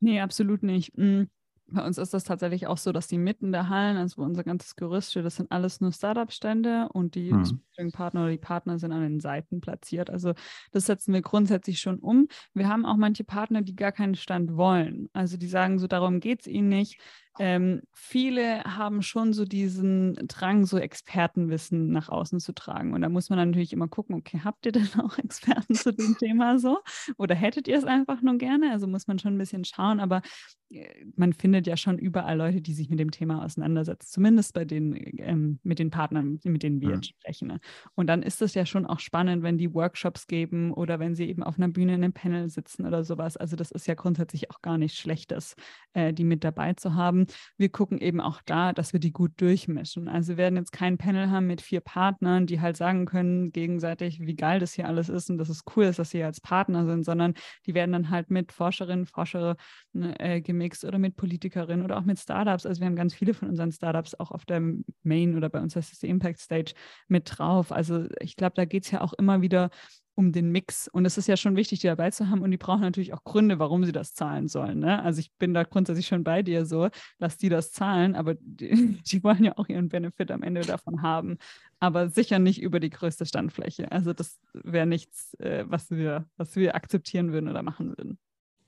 [0.01, 0.97] Nee, absolut nicht.
[0.97, 1.29] Mhm.
[1.71, 4.43] Bei uns ist das tatsächlich auch so, dass die mitten der Hallen, also wo unser
[4.43, 7.61] ganzes Gerüst steht, das sind alles nur Startup-Stände und die mhm.
[7.93, 10.09] Partner oder die Partner sind an den Seiten platziert.
[10.09, 10.33] Also
[10.73, 12.29] das setzen wir grundsätzlich schon um.
[12.55, 15.11] Wir haben auch manche Partner, die gar keinen Stand wollen.
[15.13, 17.01] Also die sagen so, darum geht es ihnen nicht.
[17.39, 22.95] Ähm, viele haben schon so diesen Drang, so Expertenwissen nach außen zu tragen.
[22.95, 26.17] Und da muss man natürlich immer gucken, okay, habt ihr denn auch Experten zu dem
[26.19, 26.81] Thema so?
[27.17, 28.73] Oder hättet ihr es einfach nur gerne?
[28.73, 30.01] Also muss man schon ein bisschen schauen.
[30.01, 30.23] Aber
[30.71, 34.09] äh, man findet ja schon überall Leute, die sich mit dem Thema auseinandersetzen.
[34.11, 37.03] Zumindest bei den, ähm, mit den Partnern, mit denen wir ja.
[37.03, 37.49] sprechen.
[37.49, 37.61] Ne?
[37.95, 41.29] Und dann ist es ja schon auch spannend, wenn die Workshops geben oder wenn sie
[41.29, 43.37] eben auf einer Bühne in einem Panel sitzen oder sowas.
[43.37, 45.55] Also das ist ja grundsätzlich auch gar nichts Schlechtes,
[45.93, 47.28] äh, die mit dabei zu haben.
[47.57, 50.09] Wir gucken eben auch da, dass wir die gut durchmischen.
[50.09, 54.21] Also wir werden jetzt kein Panel haben mit vier Partnern, die halt sagen können gegenseitig,
[54.21, 56.87] wie geil das hier alles ist und dass es cool ist, dass sie als Partner
[56.87, 57.35] sind, sondern
[57.67, 59.57] die werden dann halt mit Forscherinnen, Forscher
[59.95, 62.67] äh, gemixt oder mit Politikerinnen oder auch mit Startups.
[62.67, 64.63] Also wir haben ganz viele von unseren Startups auch auf der
[65.03, 66.73] Main oder bei uns heißt es die Impact Stage
[67.09, 67.73] mit drauf.
[67.73, 69.71] Also ich glaube, da geht es ja auch immer wieder
[70.19, 70.89] um den Mix.
[70.89, 72.43] Und es ist ja schon wichtig, die dabei zu haben.
[72.43, 74.81] Und die brauchen natürlich auch Gründe, warum sie das zahlen sollen.
[74.81, 75.01] Ne?
[75.01, 76.89] Also ich bin da grundsätzlich schon bei dir so,
[77.21, 81.03] lass die das zahlen, aber die, die, wollen ja auch ihren Benefit am Ende davon
[81.03, 81.39] haben.
[81.79, 83.93] Aber sicher nicht über die größte Standfläche.
[83.93, 88.19] Also das wäre nichts, äh, was, wir, was wir akzeptieren würden oder machen würden.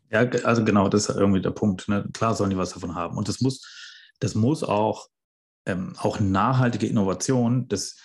[0.09, 1.89] Ja, also genau, das ist irgendwie der Punkt.
[1.89, 2.09] Ne?
[2.13, 3.19] Klar sollen die was davon haben.
[3.19, 5.09] Und das muss, das muss auch,
[5.67, 7.97] ähm, auch nachhaltige Innovation, das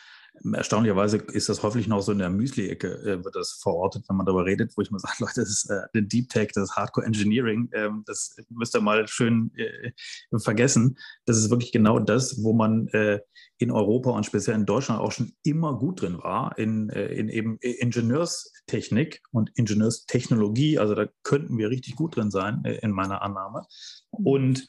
[0.54, 4.26] Erstaunlicherweise ist das häufig noch so in der Müsli-Ecke, äh, wird das verortet, wenn man
[4.26, 7.06] darüber redet, wo ich mal sage, Leute, das ist äh, Deep Tech, das ist Hardcore
[7.06, 9.92] Engineering, ähm, das müsst ihr mal schön äh,
[10.38, 10.98] vergessen.
[11.26, 13.20] Das ist wirklich genau das, wo man äh,
[13.58, 17.30] in Europa und speziell in Deutschland auch schon immer gut drin war, in, äh, in
[17.30, 20.78] eben Ingenieurstechnik und Ingenieurstechnologie.
[20.78, 23.66] Also da könnten wir richtig gut drin sein, äh, in meiner Annahme.
[24.12, 24.26] Mhm.
[24.26, 24.68] Und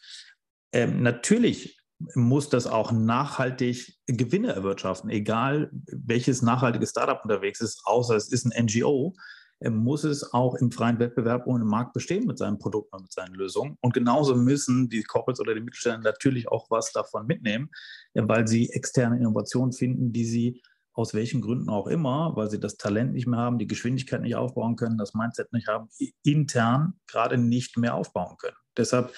[0.72, 1.78] ähm, natürlich
[2.14, 8.44] muss das auch nachhaltig Gewinne erwirtschaften, egal welches nachhaltige Startup unterwegs ist, außer es ist
[8.44, 9.14] ein NGO,
[9.60, 13.12] äh, muss es auch im freien Wettbewerb im Markt bestehen mit seinen Produkten und mit
[13.12, 13.78] seinen Lösungen.
[13.80, 17.70] Und genauso müssen die Corporates oder die Mittelständler natürlich auch was davon mitnehmen,
[18.14, 22.58] äh, weil sie externe Innovationen finden, die sie aus welchen Gründen auch immer, weil sie
[22.58, 25.88] das Talent nicht mehr haben, die Geschwindigkeit nicht aufbauen können, das Mindset nicht haben,
[26.22, 28.56] intern gerade nicht mehr aufbauen können.
[28.76, 29.14] Deshalb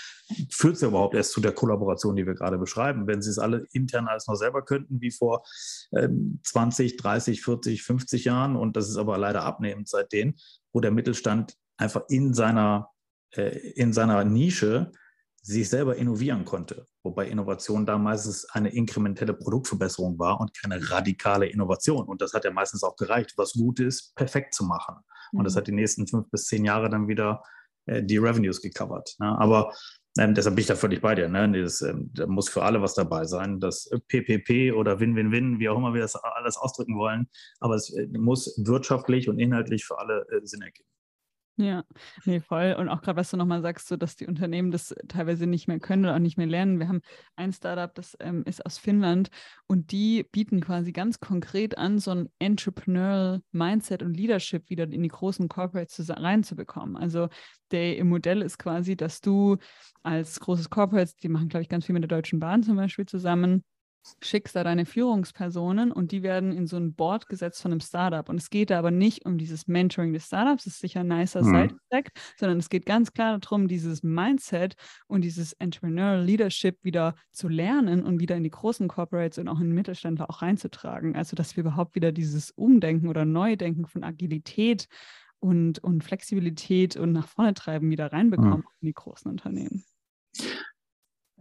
[0.50, 3.06] führt es ja überhaupt erst zu der Kollaboration, die wir gerade beschreiben.
[3.06, 5.44] Wenn sie es alle intern alles noch selber könnten, wie vor
[5.92, 10.34] ähm, 20, 30, 40, 50 Jahren, und das ist aber leider abnehmend seitdem,
[10.72, 12.90] wo der Mittelstand einfach in seiner,
[13.34, 14.92] äh, in seiner Nische
[15.48, 16.86] sich selber innovieren konnte.
[17.02, 22.06] Wobei Innovation da meistens eine inkrementelle Produktverbesserung war und keine radikale Innovation.
[22.06, 24.96] Und das hat ja meistens auch gereicht, was gut ist, perfekt zu machen.
[25.32, 25.58] Und das mhm.
[25.58, 27.42] hat die nächsten fünf bis zehn Jahre dann wieder
[28.02, 29.14] die Revenues gecovert.
[29.18, 29.38] Ne?
[29.38, 29.72] Aber
[30.18, 31.28] ähm, deshalb bin ich da völlig bei dir.
[31.28, 31.62] Ne?
[31.62, 33.60] Das, ähm, da muss für alle was dabei sein.
[33.60, 37.28] Das PPP oder Win-Win-Win, wie auch immer wir das alles ausdrücken wollen.
[37.60, 40.88] Aber es äh, muss wirtschaftlich und inhaltlich für alle äh, Sinn ergeben.
[41.60, 41.82] Ja,
[42.24, 42.76] nee, voll.
[42.78, 45.80] Und auch gerade, was du nochmal sagst, so dass die Unternehmen das teilweise nicht mehr
[45.80, 46.78] können oder auch nicht mehr lernen.
[46.78, 47.00] Wir haben
[47.34, 49.30] ein Startup, das ähm, ist aus Finnland
[49.66, 55.02] und die bieten quasi ganz konkret an, so ein Entrepreneurial Mindset und Leadership wieder in
[55.02, 56.96] die großen Corporates reinzubekommen.
[56.96, 57.28] Also
[57.72, 59.56] der im Modell ist quasi, dass du
[60.04, 63.06] als großes Corporate, die machen, glaube ich, ganz viel mit der Deutschen Bahn zum Beispiel
[63.06, 63.64] zusammen,
[64.22, 68.28] schickst da deine Führungspersonen und die werden in so ein Board gesetzt von einem Startup.
[68.28, 71.08] Und es geht da aber nicht um dieses Mentoring des Startups, das ist sicher ein
[71.08, 71.54] nicer mhm.
[71.54, 77.48] Side-Effekt, sondern es geht ganz klar darum, dieses Mindset und dieses Entrepreneurial Leadership wieder zu
[77.48, 81.16] lernen und wieder in die großen Corporates und auch in Mittelständler auch reinzutragen.
[81.16, 84.88] Also, dass wir überhaupt wieder dieses Umdenken oder Neudenken von Agilität
[85.40, 88.72] und, und Flexibilität und nach vorne treiben wieder reinbekommen mhm.
[88.80, 89.84] in die großen Unternehmen.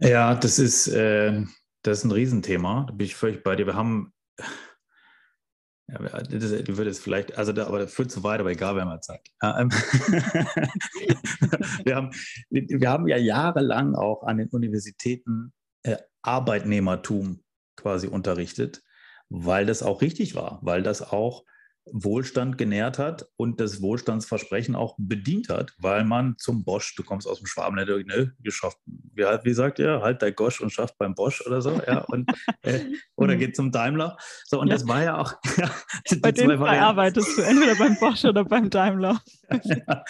[0.00, 1.42] Ja, das ist, äh,
[1.82, 2.84] das ist ein Riesenthema.
[2.88, 3.66] Da bin ich völlig bei dir.
[3.66, 4.12] Wir haben,
[5.88, 8.82] ja, das, würde es vielleicht, also da, aber das führt zu weit, aber egal, wir
[8.82, 9.26] haben ja Zeit.
[9.42, 9.70] Ähm,
[11.84, 12.10] wir, haben,
[12.50, 17.42] wir haben ja jahrelang auch an den Universitäten äh, Arbeitnehmertum
[17.76, 18.82] quasi unterrichtet,
[19.28, 21.44] weil das auch richtig war, weil das auch
[21.92, 27.26] Wohlstand genährt hat und das Wohlstandsversprechen auch bedient hat, weil man zum Bosch, du kommst
[27.26, 31.14] aus dem Schwaben, ne, geschafft, wie, wie sagt ihr, halt dein Gosch und schafft beim
[31.14, 32.30] Bosch oder so, ja, und,
[32.62, 32.80] äh,
[33.16, 33.38] oder mhm.
[33.38, 34.16] geht zum Daimler.
[34.44, 34.74] So, und ja.
[34.74, 35.34] das war ja auch.
[35.58, 35.70] Ja,
[36.20, 39.20] Bei den zwei arbeitest du entweder beim Bosch oder beim Daimler.
[39.64, 40.04] ja,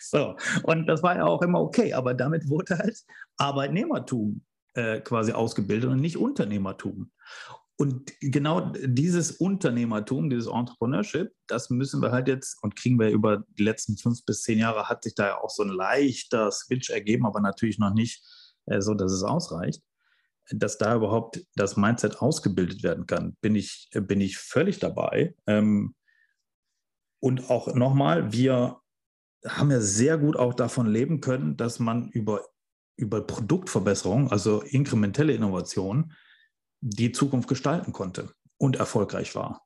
[0.00, 3.04] so, und das war ja auch immer okay, aber damit wurde halt
[3.36, 4.42] Arbeitnehmertum
[4.74, 7.10] äh, quasi ausgebildet und nicht Unternehmertum.
[7.80, 13.44] Und genau dieses Unternehmertum, dieses Entrepreneurship, das müssen wir halt jetzt und kriegen wir über
[13.56, 16.90] die letzten fünf bis zehn Jahre, hat sich da ja auch so ein leichter Switch
[16.90, 18.24] ergeben, aber natürlich noch nicht
[18.66, 19.80] äh, so, dass es ausreicht,
[20.50, 25.36] dass da überhaupt das Mindset ausgebildet werden kann, bin ich, bin ich völlig dabei.
[25.46, 25.94] Ähm,
[27.20, 28.80] und auch nochmal, wir
[29.46, 32.44] haben ja sehr gut auch davon leben können, dass man über,
[32.96, 36.12] über Produktverbesserung, also inkrementelle Innovation,
[36.80, 39.62] die Zukunft gestalten konnte und erfolgreich war.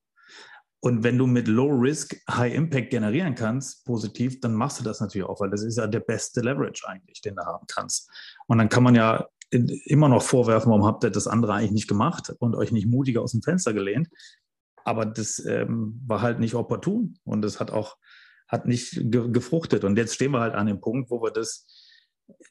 [0.84, 5.00] Und wenn du mit Low Risk, High Impact generieren kannst, positiv, dann machst du das
[5.00, 8.10] natürlich auch, weil das ist ja der beste Leverage eigentlich, den du haben kannst.
[8.48, 11.88] Und dann kann man ja immer noch vorwerfen, warum habt ihr das andere eigentlich nicht
[11.88, 14.08] gemacht und euch nicht mutiger aus dem Fenster gelehnt.
[14.84, 17.96] Aber das ähm, war halt nicht opportun und das hat auch
[18.48, 19.84] hat nicht ge gefruchtet.
[19.84, 21.66] Und jetzt stehen wir halt an dem Punkt, wo wir das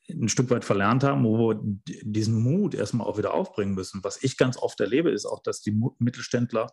[0.09, 1.59] ein Stück weit verlernt haben, wo wir
[2.03, 4.03] diesen Mut erstmal auch wieder aufbringen müssen.
[4.03, 6.67] Was ich ganz oft erlebe, ist auch, dass die Mittelständler,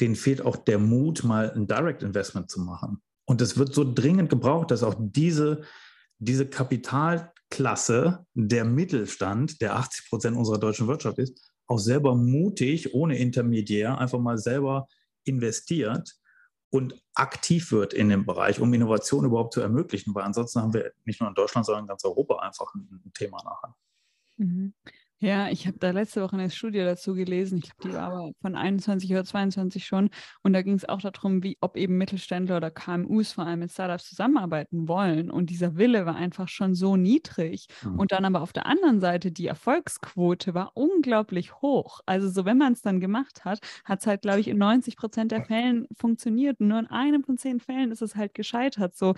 [0.00, 3.02] denen fehlt auch der Mut, mal ein Direct Investment zu machen.
[3.26, 5.62] Und es wird so dringend gebraucht, dass auch diese,
[6.18, 13.18] diese Kapitalklasse, der Mittelstand, der 80 Prozent unserer deutschen Wirtschaft ist, auch selber mutig, ohne
[13.18, 14.86] Intermediär, einfach mal selber
[15.24, 16.14] investiert
[16.74, 20.92] und aktiv wird in dem Bereich, um Innovation überhaupt zu ermöglichen, weil ansonsten haben wir
[21.04, 23.76] nicht nur in Deutschland, sondern in ganz Europa einfach ein, Thema nachher.
[24.38, 24.74] Mhm.
[25.20, 27.58] Ja, ich habe da letzte Woche eine Studie dazu gelesen.
[27.58, 30.10] Ich glaube, die war aber von 21 oder 22 schon.
[30.42, 33.70] Und da ging es auch darum, wie, ob eben Mittelständler oder KMUs vor allem mit
[33.70, 35.30] Startups zusammenarbeiten wollen.
[35.30, 37.68] Und dieser Wille war einfach schon so niedrig.
[37.82, 37.98] Mhm.
[37.98, 42.00] Und dann aber auf der anderen Seite die Erfolgsquote war unglaublich hoch.
[42.06, 44.96] Also so, wenn man es dann gemacht hat, hat es halt, glaube ich, in 90
[44.96, 46.60] Prozent der Fällen funktioniert.
[46.60, 48.94] Und nur in einem von zehn Fällen ist es halt gescheitert.
[48.94, 49.14] So,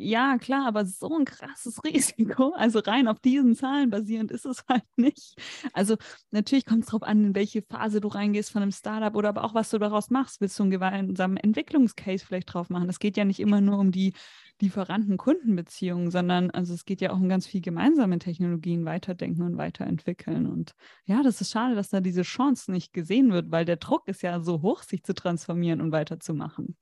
[0.00, 2.52] ja, klar, aber so ein krasses Risiko.
[2.56, 5.34] Also rein auf diesen Zahlen basierend ist es halt nicht.
[5.72, 5.96] Also
[6.30, 9.42] natürlich kommt es darauf an, in welche Phase du reingehst von einem Startup oder aber
[9.42, 10.40] auch, was du daraus machst.
[10.40, 12.88] Willst du einen gemeinsamen Entwicklungscase vielleicht drauf machen?
[12.88, 14.12] Es geht ja nicht immer nur um die
[14.60, 20.46] Lieferanten-Kundenbeziehungen, sondern also es geht ja auch um ganz viel gemeinsame Technologien weiterdenken und weiterentwickeln.
[20.46, 20.76] Und
[21.06, 24.22] ja, das ist schade, dass da diese Chance nicht gesehen wird, weil der Druck ist
[24.22, 26.76] ja so hoch, sich zu transformieren und weiterzumachen.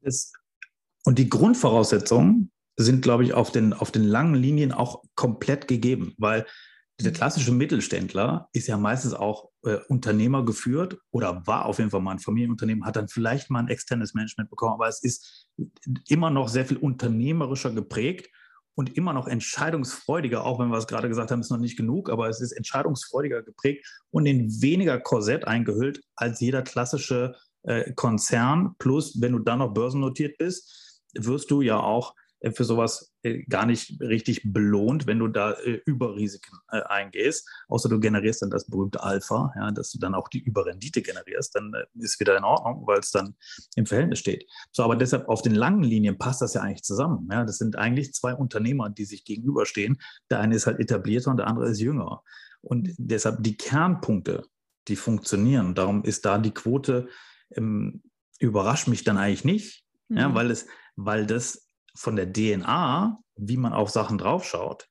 [0.00, 0.32] Das
[1.06, 6.14] und die Grundvoraussetzungen sind, glaube ich, auf den, auf den langen Linien auch komplett gegeben,
[6.18, 6.44] weil
[7.00, 12.00] der klassische Mittelständler ist ja meistens auch äh, Unternehmer geführt oder war auf jeden Fall
[12.00, 15.48] mal ein Familienunternehmen, hat dann vielleicht mal ein externes Management bekommen, aber es ist
[16.08, 18.28] immer noch sehr viel unternehmerischer geprägt
[18.74, 22.10] und immer noch entscheidungsfreudiger, auch wenn wir es gerade gesagt haben, ist noch nicht genug,
[22.10, 28.74] aber es ist entscheidungsfreudiger geprägt und in weniger Korsett eingehüllt als jeder klassische äh, Konzern.
[28.78, 30.85] Plus, wenn du dann noch börsennotiert bist,
[31.18, 35.52] wirst du ja auch äh, für sowas äh, gar nicht richtig belohnt, wenn du da
[35.52, 37.48] äh, Überrisiken eingehst.
[37.68, 41.54] Außer du generierst dann das berühmte Alpha, ja, dass du dann auch die Überrendite generierst,
[41.54, 43.34] dann ist wieder in Ordnung, weil es dann
[43.74, 44.46] im Verhältnis steht.
[44.72, 47.28] So, aber deshalb auf den langen Linien passt das ja eigentlich zusammen.
[47.30, 47.44] Ja.
[47.44, 49.98] Das sind eigentlich zwei Unternehmer, die sich gegenüberstehen.
[50.30, 52.22] Der eine ist halt etablierter und der andere ist jünger.
[52.60, 54.44] Und deshalb die Kernpunkte,
[54.88, 55.74] die funktionieren.
[55.74, 57.08] Darum ist da die Quote,
[57.52, 58.02] ähm,
[58.38, 60.16] überrascht mich dann eigentlich nicht, mhm.
[60.18, 64.88] ja, weil es weil das von der DNA, wie man auf Sachen draufschaut,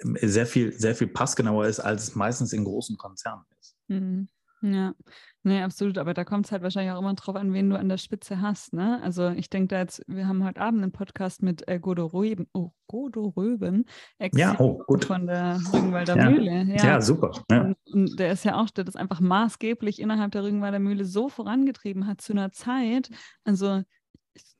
[0.00, 3.76] sehr viel, sehr viel passgenauer ist, als es meistens in großen Konzernen ist.
[3.88, 4.28] Mhm.
[4.64, 4.94] Ja,
[5.42, 5.98] nee, absolut.
[5.98, 8.40] Aber da kommt es halt wahrscheinlich auch immer drauf an, wen du an der Spitze
[8.40, 8.72] hast.
[8.72, 8.98] Ne?
[9.02, 12.48] Also ich denke da jetzt, wir haben heute Abend einen Podcast mit äh, Godo Röben,
[12.54, 13.84] oh, Godo Röben,
[14.32, 15.04] ja, oh, gut.
[15.04, 16.30] von der Rügenwalder ja.
[16.30, 16.64] Mühle.
[16.76, 17.32] Ja, ja super.
[17.50, 17.60] Ja.
[17.60, 21.28] Und, und, der ist ja auch, der das einfach maßgeblich innerhalb der Rügenwalder Mühle so
[21.28, 23.10] vorangetrieben hat zu einer Zeit.
[23.44, 23.82] Also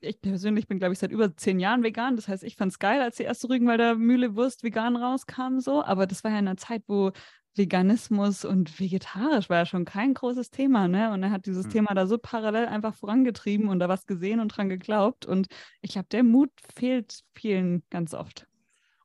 [0.01, 2.17] ich persönlich bin, glaube ich, seit über zehn Jahren vegan.
[2.17, 5.85] Das heißt, ich fand es geil, als die erste Rügenwalder Mühle Wurst vegan rauskam, so.
[5.85, 7.13] Aber das war ja in einer Zeit, wo
[7.57, 11.13] Veganismus und vegetarisch war ja schon kein großes Thema, ne?
[11.13, 11.71] Und er hat dieses mhm.
[11.71, 15.27] Thema da so parallel einfach vorangetrieben und da was gesehen und dran geglaubt.
[15.27, 15.47] Und
[15.81, 18.47] ich glaube, der Mut fehlt vielen ganz oft.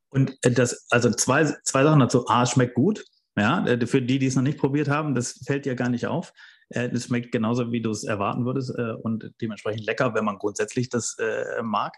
[0.09, 2.27] Und äh, das, also zwei, zwei Sachen dazu.
[2.27, 3.05] A, schmeckt gut.
[3.37, 6.07] Ja, äh, für die, die es noch nicht probiert haben, das fällt ja gar nicht
[6.07, 6.33] auf.
[6.69, 10.37] Äh, es schmeckt genauso, wie du es erwarten würdest äh, und dementsprechend lecker, wenn man
[10.37, 11.93] grundsätzlich das äh, mag.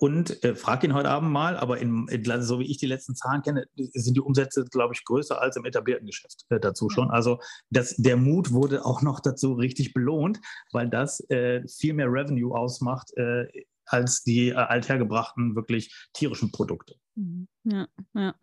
[0.00, 2.08] Und frag ihn heute Abend mal, aber in,
[2.40, 5.64] so wie ich die letzten Zahlen kenne, sind die Umsätze, glaube ich, größer als im
[5.64, 7.08] etablierten Geschäft dazu schon.
[7.12, 7.38] Also
[7.70, 10.40] das, der Mut wurde auch noch dazu richtig belohnt,
[10.72, 13.46] weil das äh, viel mehr Revenue ausmacht äh,
[13.86, 16.96] als die äh, althergebrachten, wirklich tierischen Produkte.
[17.14, 17.46] Mhm.
[17.62, 18.34] Ja, ja.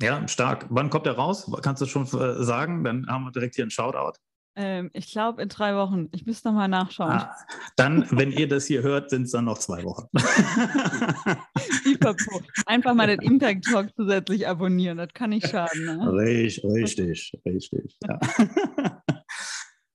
[0.00, 0.66] Ja, stark.
[0.68, 1.50] Wann kommt er raus?
[1.62, 2.84] Kannst du schon äh, sagen?
[2.84, 4.18] Dann haben wir direkt hier einen Shoutout.
[4.58, 6.08] Ähm, ich glaube in drei Wochen.
[6.12, 7.12] Ich müsste nochmal nachschauen.
[7.12, 7.36] Ah,
[7.76, 10.06] dann, wenn ihr das hier hört, sind es dann noch zwei Wochen.
[12.66, 14.96] Einfach mal den Impact Talk zusätzlich abonnieren.
[14.96, 15.84] Das kann nicht schaden.
[15.84, 16.10] Ne?
[16.12, 17.98] Richtig, richtig, richtig.
[18.02, 18.18] Ja.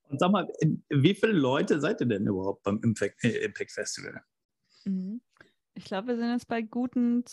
[0.10, 0.48] Und sag mal,
[0.90, 4.22] wie viele Leute seid ihr denn überhaupt beim Impact, äh, Impact Festival?
[4.86, 5.22] Mhm.
[5.82, 7.24] Ich glaube, wir sind jetzt bei guten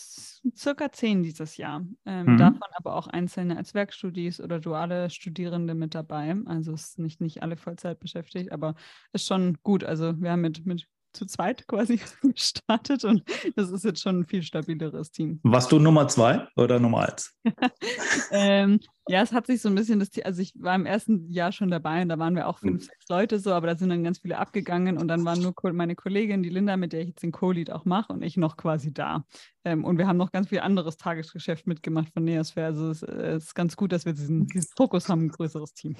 [0.55, 1.85] circa zehn dieses Jahr.
[2.05, 2.37] Ähm, mhm.
[2.37, 6.35] Davon aber auch einzelne als Werkstudis oder duale Studierende mit dabei.
[6.45, 8.73] Also es ist nicht, nicht alle Vollzeit beschäftigt, aber
[9.13, 9.83] ist schon gut.
[9.83, 13.23] Also wir haben mit, mit zu zweit quasi gestartet und
[13.55, 15.39] das ist jetzt schon ein viel stabileres Team.
[15.43, 17.35] Warst du Nummer zwei oder Nummer eins?
[18.31, 21.51] ähm, ja, es hat sich so ein bisschen, das, also ich war im ersten Jahr
[21.51, 22.87] schon dabei und da waren wir auch fünf, hm.
[22.87, 25.95] sechs Leute so, aber da sind dann ganz viele abgegangen und dann waren nur meine
[25.95, 28.93] Kollegin, die Linda, mit der ich jetzt den Co-Lead auch mache und ich noch quasi
[28.93, 29.25] da.
[29.65, 32.67] Ähm, und wir haben noch ganz viel anderes Tagesgeschäft mitgemacht von Neosphere.
[32.67, 35.73] Also es, äh, es ist ganz gut, dass wir diesen, diesen Fokus haben, ein größeres
[35.73, 35.95] Team.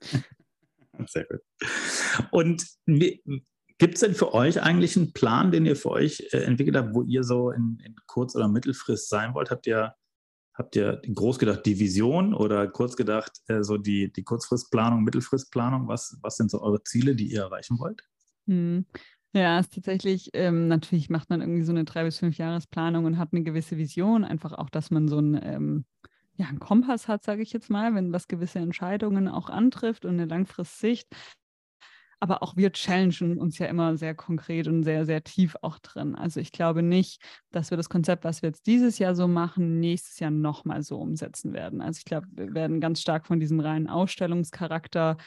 [1.06, 1.40] Sehr gut.
[2.30, 3.20] Und wie,
[3.78, 6.94] Gibt es denn für euch eigentlich einen Plan, den ihr für euch äh, entwickelt habt,
[6.94, 9.50] wo ihr so in, in Kurz- oder Mittelfrist sein wollt?
[9.50, 9.94] Habt ihr,
[10.54, 15.88] habt ihr groß gedacht die Vision oder kurz gedacht äh, so die, die Kurzfristplanung, Mittelfristplanung?
[15.88, 18.02] Was, was sind so eure Ziele, die ihr erreichen wollt?
[18.46, 18.86] Hm.
[19.34, 23.18] Ja, ist tatsächlich, ähm, natürlich macht man irgendwie so eine drei bis fünf Jahresplanung und
[23.18, 25.84] hat eine gewisse Vision, einfach auch, dass man so ein ähm,
[26.36, 30.12] ja, einen Kompass hat, sage ich jetzt mal, wenn was gewisse Entscheidungen auch antrifft und
[30.12, 31.08] eine Langfristsicht.
[32.18, 36.14] Aber auch wir challengen uns ja immer sehr konkret und sehr, sehr tief auch drin.
[36.14, 39.80] Also ich glaube nicht, dass wir das Konzept, was wir jetzt dieses Jahr so machen,
[39.80, 41.82] nächstes Jahr nochmal so umsetzen werden.
[41.82, 45.18] Also ich glaube, wir werden ganz stark von diesem reinen Ausstellungscharakter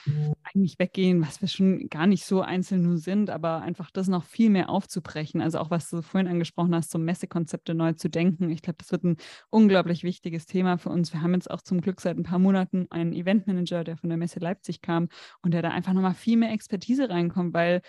[0.44, 4.24] eigentlich weggehen, was wir schon gar nicht so einzeln nur sind, aber einfach das noch
[4.24, 5.42] viel mehr aufzubrechen.
[5.42, 8.50] Also auch was du vorhin angesprochen hast, so Messekonzepte neu zu denken.
[8.50, 9.18] Ich glaube, das wird ein
[9.52, 11.14] unglaublich wichtiges Thema für uns.
[11.14, 14.18] Wir haben jetzt auch zum Glück seit ein paar Monaten einen Eventmanager, der von der
[14.18, 15.10] Messe Leipzig kam
[15.44, 17.82] und der da einfach nochmal viel mehr Expertise Expertise reinkommt, weil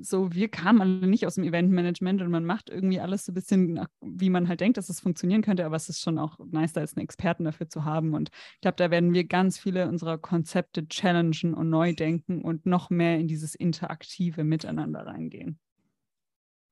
[0.00, 3.34] so, wir kamen alle nicht aus dem Eventmanagement und man macht irgendwie alles so ein
[3.34, 6.72] bisschen, wie man halt denkt, dass es funktionieren könnte, aber es ist schon auch nice,
[6.72, 8.14] da jetzt einen Experten dafür zu haben.
[8.14, 12.64] Und ich glaube, da werden wir ganz viele unserer Konzepte challengen und neu denken und
[12.64, 15.58] noch mehr in dieses interaktive Miteinander reingehen.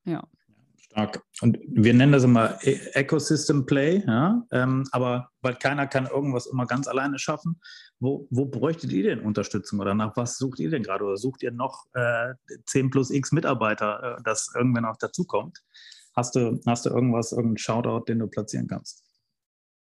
[0.05, 0.25] Ja.
[0.77, 1.21] Stark.
[1.41, 4.41] Und wir nennen das immer e-, Ecosystem Play, ja?
[4.51, 7.59] Ähm, aber weil keiner kann irgendwas immer ganz alleine schaffen.
[7.99, 11.03] Wo, wo bräuchtet ihr denn Unterstützung oder nach was sucht ihr denn gerade?
[11.03, 12.33] Oder sucht ihr noch äh,
[12.65, 15.63] 10 plus X Mitarbeiter, äh, das irgendwann auch dazukommt?
[16.15, 19.06] Hast du, hast du irgendwas, irgendeinen Shoutout, den du platzieren kannst?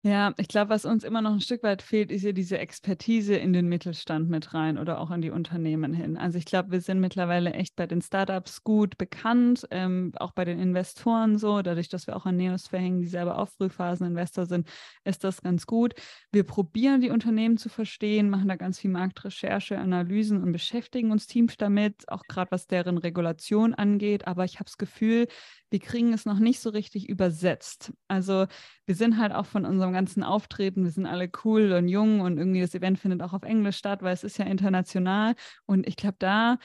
[0.05, 3.37] Ja, ich glaube, was uns immer noch ein Stück weit fehlt, ist ja diese Expertise
[3.37, 6.17] in den Mittelstand mit rein oder auch in die Unternehmen hin.
[6.17, 10.45] Also ich glaube, wir sind mittlerweile echt bei den Startups gut bekannt, ähm, auch bei
[10.45, 11.63] den Investoren so.
[11.63, 14.69] Dadurch, dass wir auch an Neos verhängen, die selber auch Frühphaseninvestor sind,
[15.05, 15.95] ist das ganz gut.
[16.33, 21.29] Wir probieren die Unternehmen zu verstehen, machen da ganz viel Marktrecherche, Analysen und beschäftigen uns
[21.29, 24.27] Teams damit, auch gerade was deren Regulation angeht.
[24.27, 25.29] Aber ich habe das Gefühl,
[25.73, 27.93] wir kriegen es noch nicht so richtig übersetzt.
[28.07, 28.47] Also
[28.85, 32.37] wir sind halt auch von unserem ganzen Auftreten, wir sind alle cool und jung und
[32.37, 35.35] irgendwie das Event findet auch auf Englisch statt, weil es ist ja international.
[35.64, 36.59] Und ich glaube, da,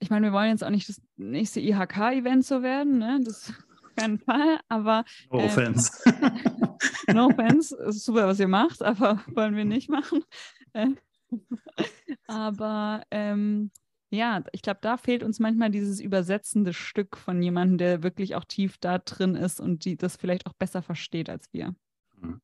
[0.00, 3.20] ich meine, wir wollen jetzt auch nicht das nächste IHK-Event so werden, ne?
[3.24, 3.52] Das
[3.96, 5.04] keinen Fall, aber.
[5.30, 5.92] No äh, offense.
[7.12, 10.24] no offense, ist super, was ihr macht, aber wollen wir nicht machen.
[10.72, 10.88] Äh,
[12.26, 13.70] aber ähm,
[14.12, 18.44] ja, ich glaube, da fehlt uns manchmal dieses übersetzende Stück von jemandem, der wirklich auch
[18.44, 21.74] tief da drin ist und die das vielleicht auch besser versteht als wir.
[22.16, 22.40] Mhm.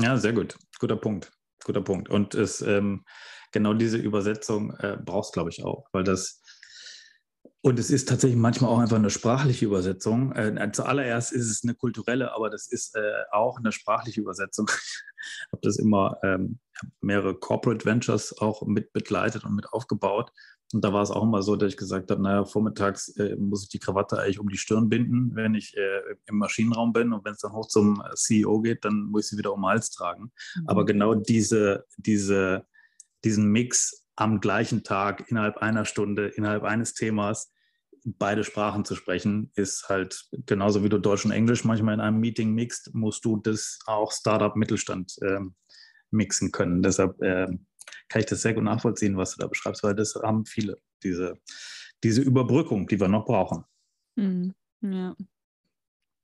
[0.00, 0.56] Ja, sehr gut.
[0.78, 1.32] Guter Punkt.
[1.64, 2.08] Guter Punkt.
[2.08, 3.04] Und es, ähm,
[3.50, 6.40] genau diese Übersetzung äh, brauchst, glaube ich, auch, weil das
[7.60, 10.32] und es ist tatsächlich manchmal auch einfach eine sprachliche Übersetzung.
[10.32, 14.68] Äh, zuallererst ist es eine kulturelle, aber das ist äh, auch eine sprachliche Übersetzung.
[15.46, 16.60] ich habe das immer ähm,
[17.00, 20.30] mehrere Corporate Ventures auch mit begleitet und mit aufgebaut.
[20.72, 23.62] Und da war es auch immer so, dass ich gesagt habe, naja, vormittags äh, muss
[23.62, 27.12] ich die Krawatte eigentlich um die Stirn binden, wenn ich äh, im Maschinenraum bin.
[27.12, 29.62] Und wenn es dann hoch zum äh, CEO geht, dann muss ich sie wieder um
[29.62, 30.30] den Hals tragen.
[30.56, 30.68] Mhm.
[30.68, 32.66] Aber genau diese, diese,
[33.24, 37.50] diesen Mix am gleichen Tag, innerhalb einer Stunde, innerhalb eines Themas,
[38.04, 42.20] beide Sprachen zu sprechen, ist halt genauso wie du Deutsch und Englisch manchmal in einem
[42.20, 45.40] Meeting mixt, musst du das auch Startup-Mittelstand äh,
[46.10, 46.82] mixen können.
[46.82, 47.46] Deshalb äh,
[48.08, 51.38] kann ich das sehr gut nachvollziehen, was du da beschreibst, weil das haben viele, diese,
[52.02, 53.64] diese Überbrückung, die wir noch brauchen.
[54.16, 54.54] Mhm.
[54.80, 55.16] Ja.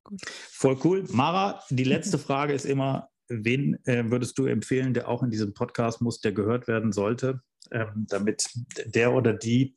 [0.05, 0.21] Gut.
[0.27, 1.05] Voll cool.
[1.11, 5.55] Mara, die letzte Frage ist immer, wen äh, würdest du empfehlen, der auch in diesem
[5.55, 7.41] Podcast muss, der gehört werden sollte,
[7.71, 8.47] ähm, damit
[8.85, 9.77] der oder die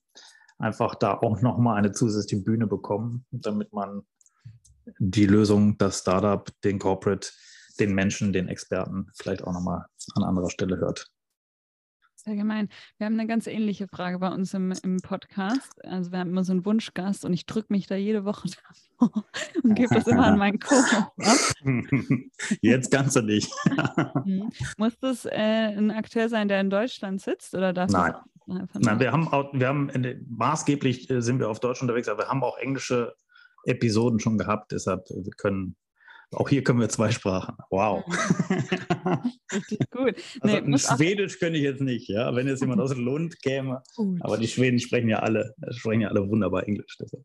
[0.59, 4.01] einfach da auch nochmal eine zusätzliche Bühne bekommen, damit man
[4.99, 7.29] die Lösung, das Startup, den Corporate,
[7.79, 9.85] den Menschen, den Experten vielleicht auch nochmal
[10.15, 11.07] an anderer Stelle hört.
[12.27, 12.67] Sehr gemein.
[12.97, 15.81] Wir haben eine ganz ähnliche Frage bei uns im, im Podcast.
[15.85, 18.49] Also wir haben immer so einen Wunschgast und ich drücke mich da jede Woche
[18.99, 19.23] davor
[19.63, 20.75] und gebe das immer an meinen Co.
[20.75, 21.13] ab.
[22.59, 23.49] Jetzt kannst du nicht.
[24.25, 24.49] Mhm.
[24.77, 28.13] Muss das äh, ein Akteur sein, der in Deutschland sitzt oder darf Nein.
[28.45, 29.89] Nein, wir haben, auch, wir haben
[30.27, 33.13] maßgeblich äh, sind wir auf Deutsch unterwegs, aber wir haben auch englische
[33.63, 35.75] Episoden schon gehabt, deshalb wir können
[36.33, 37.55] auch hier können wir zwei Sprachen.
[37.69, 38.03] Wow.
[39.53, 40.15] Richtig gut.
[40.41, 42.35] Also nee, Schwedisch könnte ich jetzt nicht, ja.
[42.35, 43.81] Wenn jetzt jemand aus Lund käme.
[43.95, 44.19] Gut.
[44.21, 46.97] Aber die Schweden sprechen ja alle, sprechen ja alle wunderbar Englisch.
[46.99, 47.23] Deshalb.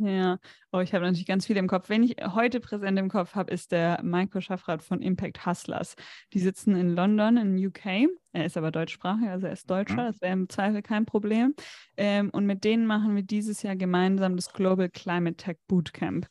[0.00, 0.38] Ja,
[0.70, 1.88] oh, ich habe natürlich ganz viel im Kopf.
[1.88, 5.96] Wenn ich heute präsent im Kopf habe, ist der Maiko Schaffrath von Impact Hustlers.
[6.32, 8.08] Die sitzen in London, in UK.
[8.32, 9.94] Er ist aber deutschsprachig, also er ist Deutscher.
[9.94, 10.06] Mhm.
[10.06, 11.54] Das wäre im Zweifel kein Problem.
[11.96, 16.28] Ähm, und mit denen machen wir dieses Jahr gemeinsam das Global Climate Tech Bootcamp.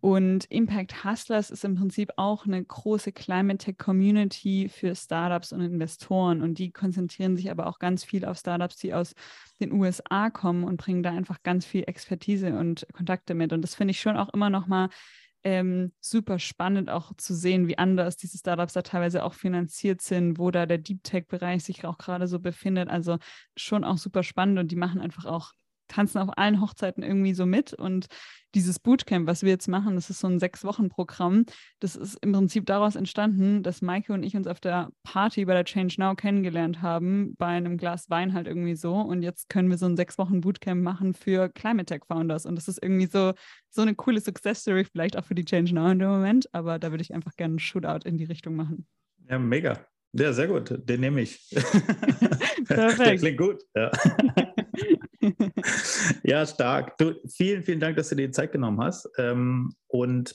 [0.00, 5.60] Und Impact Hustlers ist im Prinzip auch eine große Climate Tech Community für Startups und
[5.60, 6.42] Investoren.
[6.42, 9.14] Und die konzentrieren sich aber auch ganz viel auf Startups, die aus
[9.60, 13.52] den USA kommen und bringen da einfach ganz viel Expertise und Kontakte mit.
[13.52, 14.90] Und das finde ich schon auch immer noch mal
[15.44, 20.38] ähm, super spannend auch zu sehen, wie anders diese Startups da teilweise auch finanziert sind,
[20.38, 22.88] wo da der Deep Tech-Bereich sich auch gerade so befindet.
[22.88, 23.18] Also
[23.56, 25.52] schon auch super spannend und die machen einfach auch
[25.88, 27.72] tanzen auf allen Hochzeiten irgendwie so mit.
[27.72, 28.06] Und
[28.54, 31.44] dieses Bootcamp, was wir jetzt machen, das ist so ein Sechs-Wochen-Programm.
[31.80, 35.54] Das ist im Prinzip daraus entstanden, dass Maike und ich uns auf der Party bei
[35.54, 38.94] der Change Now kennengelernt haben, bei einem Glas Wein halt irgendwie so.
[38.94, 42.46] Und jetzt können wir so ein Sechs-Wochen-Bootcamp machen für Climate Tech Founders.
[42.46, 43.34] Und das ist irgendwie so,
[43.68, 46.48] so eine coole Success-Story, vielleicht auch für die Change Now in dem Moment.
[46.54, 48.86] Aber da würde ich einfach gerne einen Shootout in die Richtung machen.
[49.28, 49.86] Ja, mega.
[50.12, 50.74] Ja, sehr gut.
[50.88, 51.50] Den nehme ich.
[52.66, 53.06] Perfekt.
[53.06, 53.62] Der klingt gut.
[53.74, 53.90] Ja.
[56.22, 56.96] ja, stark.
[56.98, 59.08] Du, vielen, vielen Dank, dass du dir die Zeit genommen hast.
[59.18, 60.34] Ähm, und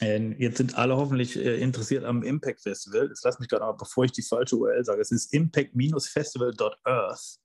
[0.00, 3.08] äh, jetzt sind alle hoffentlich äh, interessiert am Impact Festival.
[3.08, 7.38] Jetzt lass mich gerade mal, bevor ich die falsche URL sage, es ist impact-festival.earth,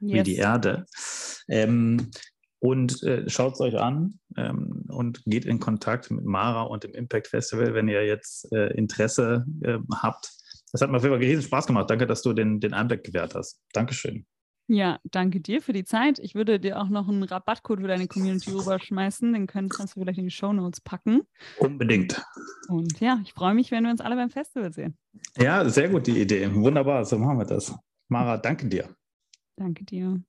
[0.00, 0.86] wie die Erde.
[1.48, 2.10] Ähm,
[2.60, 6.92] und äh, schaut es euch an ähm, und geht in Kontakt mit Mara und dem
[6.92, 9.46] Impact Festival, wenn ihr jetzt äh, Interesse
[9.94, 10.32] habt.
[10.72, 11.88] Das hat mir auf jeden Fall riesen Spaß gemacht.
[11.88, 13.62] Danke, dass du den, den Einblick gewährt hast.
[13.72, 14.26] Dankeschön.
[14.70, 16.18] Ja, danke dir für die Zeit.
[16.18, 19.32] Ich würde dir auch noch einen Rabattcode für deine Community rüberschmeißen.
[19.32, 21.22] Den kannst du vielleicht in die Show Notes packen.
[21.58, 22.22] Unbedingt.
[22.68, 24.98] Und ja, ich freue mich, wenn wir uns alle beim Festival sehen.
[25.38, 26.54] Ja, sehr gute Idee.
[26.54, 27.74] Wunderbar, so machen wir das.
[28.08, 28.94] Mara, danke dir.
[29.56, 30.22] Danke dir.